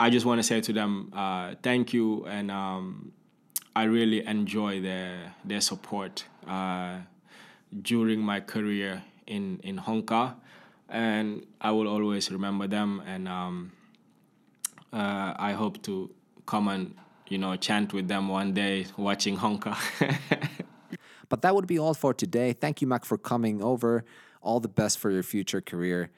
I 0.00 0.08
just 0.08 0.24
want 0.24 0.38
to 0.38 0.42
say 0.42 0.62
to 0.62 0.72
them, 0.72 1.12
uh, 1.14 1.56
thank 1.62 1.92
you, 1.92 2.24
and 2.24 2.50
um, 2.50 3.12
I 3.76 3.84
really 3.84 4.24
enjoy 4.26 4.80
their 4.80 5.34
their 5.44 5.60
support 5.60 6.24
uh, 6.48 7.00
during 7.82 8.20
my 8.20 8.40
career 8.40 9.02
in 9.26 9.60
in 9.62 9.78
Honka, 9.78 10.36
and 10.88 11.44
I 11.60 11.72
will 11.72 11.86
always 11.86 12.32
remember 12.32 12.66
them. 12.66 13.02
And 13.06 13.28
um, 13.28 13.72
uh, 14.90 15.34
I 15.36 15.52
hope 15.52 15.82
to 15.82 16.10
come 16.46 16.68
and 16.68 16.94
you 17.28 17.36
know 17.36 17.54
chant 17.56 17.92
with 17.92 18.08
them 18.08 18.28
one 18.28 18.54
day 18.54 18.86
watching 18.96 19.36
Honka. 19.36 19.76
but 21.28 21.42
that 21.42 21.54
would 21.54 21.66
be 21.66 21.78
all 21.78 21.92
for 21.92 22.14
today. 22.14 22.54
Thank 22.54 22.80
you, 22.80 22.88
Mac, 22.88 23.04
for 23.04 23.18
coming 23.18 23.62
over. 23.62 24.06
All 24.40 24.60
the 24.60 24.68
best 24.68 24.98
for 24.98 25.10
your 25.10 25.22
future 25.22 25.60
career. 25.60 26.08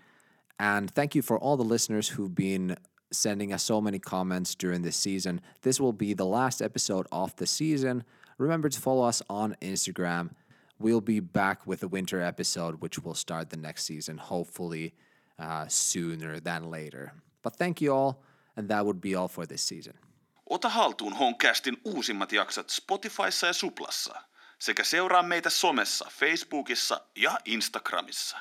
And 0.61 0.88
thank 0.88 1.16
you 1.16 1.23
for 1.23 1.37
all 1.37 1.57
the 1.57 1.64
listeners 1.64 2.11
who've 2.11 2.33
been 2.33 2.77
sending 3.12 3.53
us 3.53 3.62
so 3.62 3.81
many 3.81 3.98
comments 3.98 4.55
during 4.55 4.83
this 4.83 4.96
season. 4.96 5.40
This 5.62 5.81
will 5.81 5.92
be 5.92 6.14
the 6.14 6.27
last 6.27 6.62
episode 6.62 7.07
of 7.12 7.35
the 7.37 7.46
season. 7.46 8.05
Remember 8.38 8.68
to 8.68 8.81
follow 8.81 9.05
us 9.05 9.22
on 9.29 9.57
Instagram. 9.61 10.31
We'll 10.79 11.01
be 11.01 11.20
back 11.20 11.66
with 11.66 11.83
a 11.83 11.88
winter 11.88 12.20
episode, 12.20 12.81
which 12.81 12.98
will 12.98 13.14
start 13.14 13.51
the 13.51 13.57
next 13.57 13.85
season, 13.85 14.18
hopefully 14.18 14.94
uh, 15.38 15.66
sooner 15.68 16.40
than 16.40 16.70
later. 16.70 17.12
But 17.42 17.57
thank 17.57 17.81
you 17.81 17.92
all, 17.94 18.22
and 18.57 18.68
that 18.68 18.85
would 18.85 19.01
be 19.01 19.14
all 19.14 19.29
for 19.29 19.46
this 19.46 19.62
season. 19.62 19.94
Ota 20.51 20.68
haltuun 20.68 21.12
Honkcastin 21.12 21.77
uusimmat 21.85 22.33
jaksot 22.33 22.70
Spotifyssa 22.70 23.46
ja 23.46 23.53
Suplassa 23.53 24.14
sekä 24.62 24.85
seuraa 24.85 25.22
meitä 25.22 25.51
somessa, 25.51 26.07
Facebookissa 26.11 27.01
ja 27.16 27.38
Instagramissa. 27.44 28.38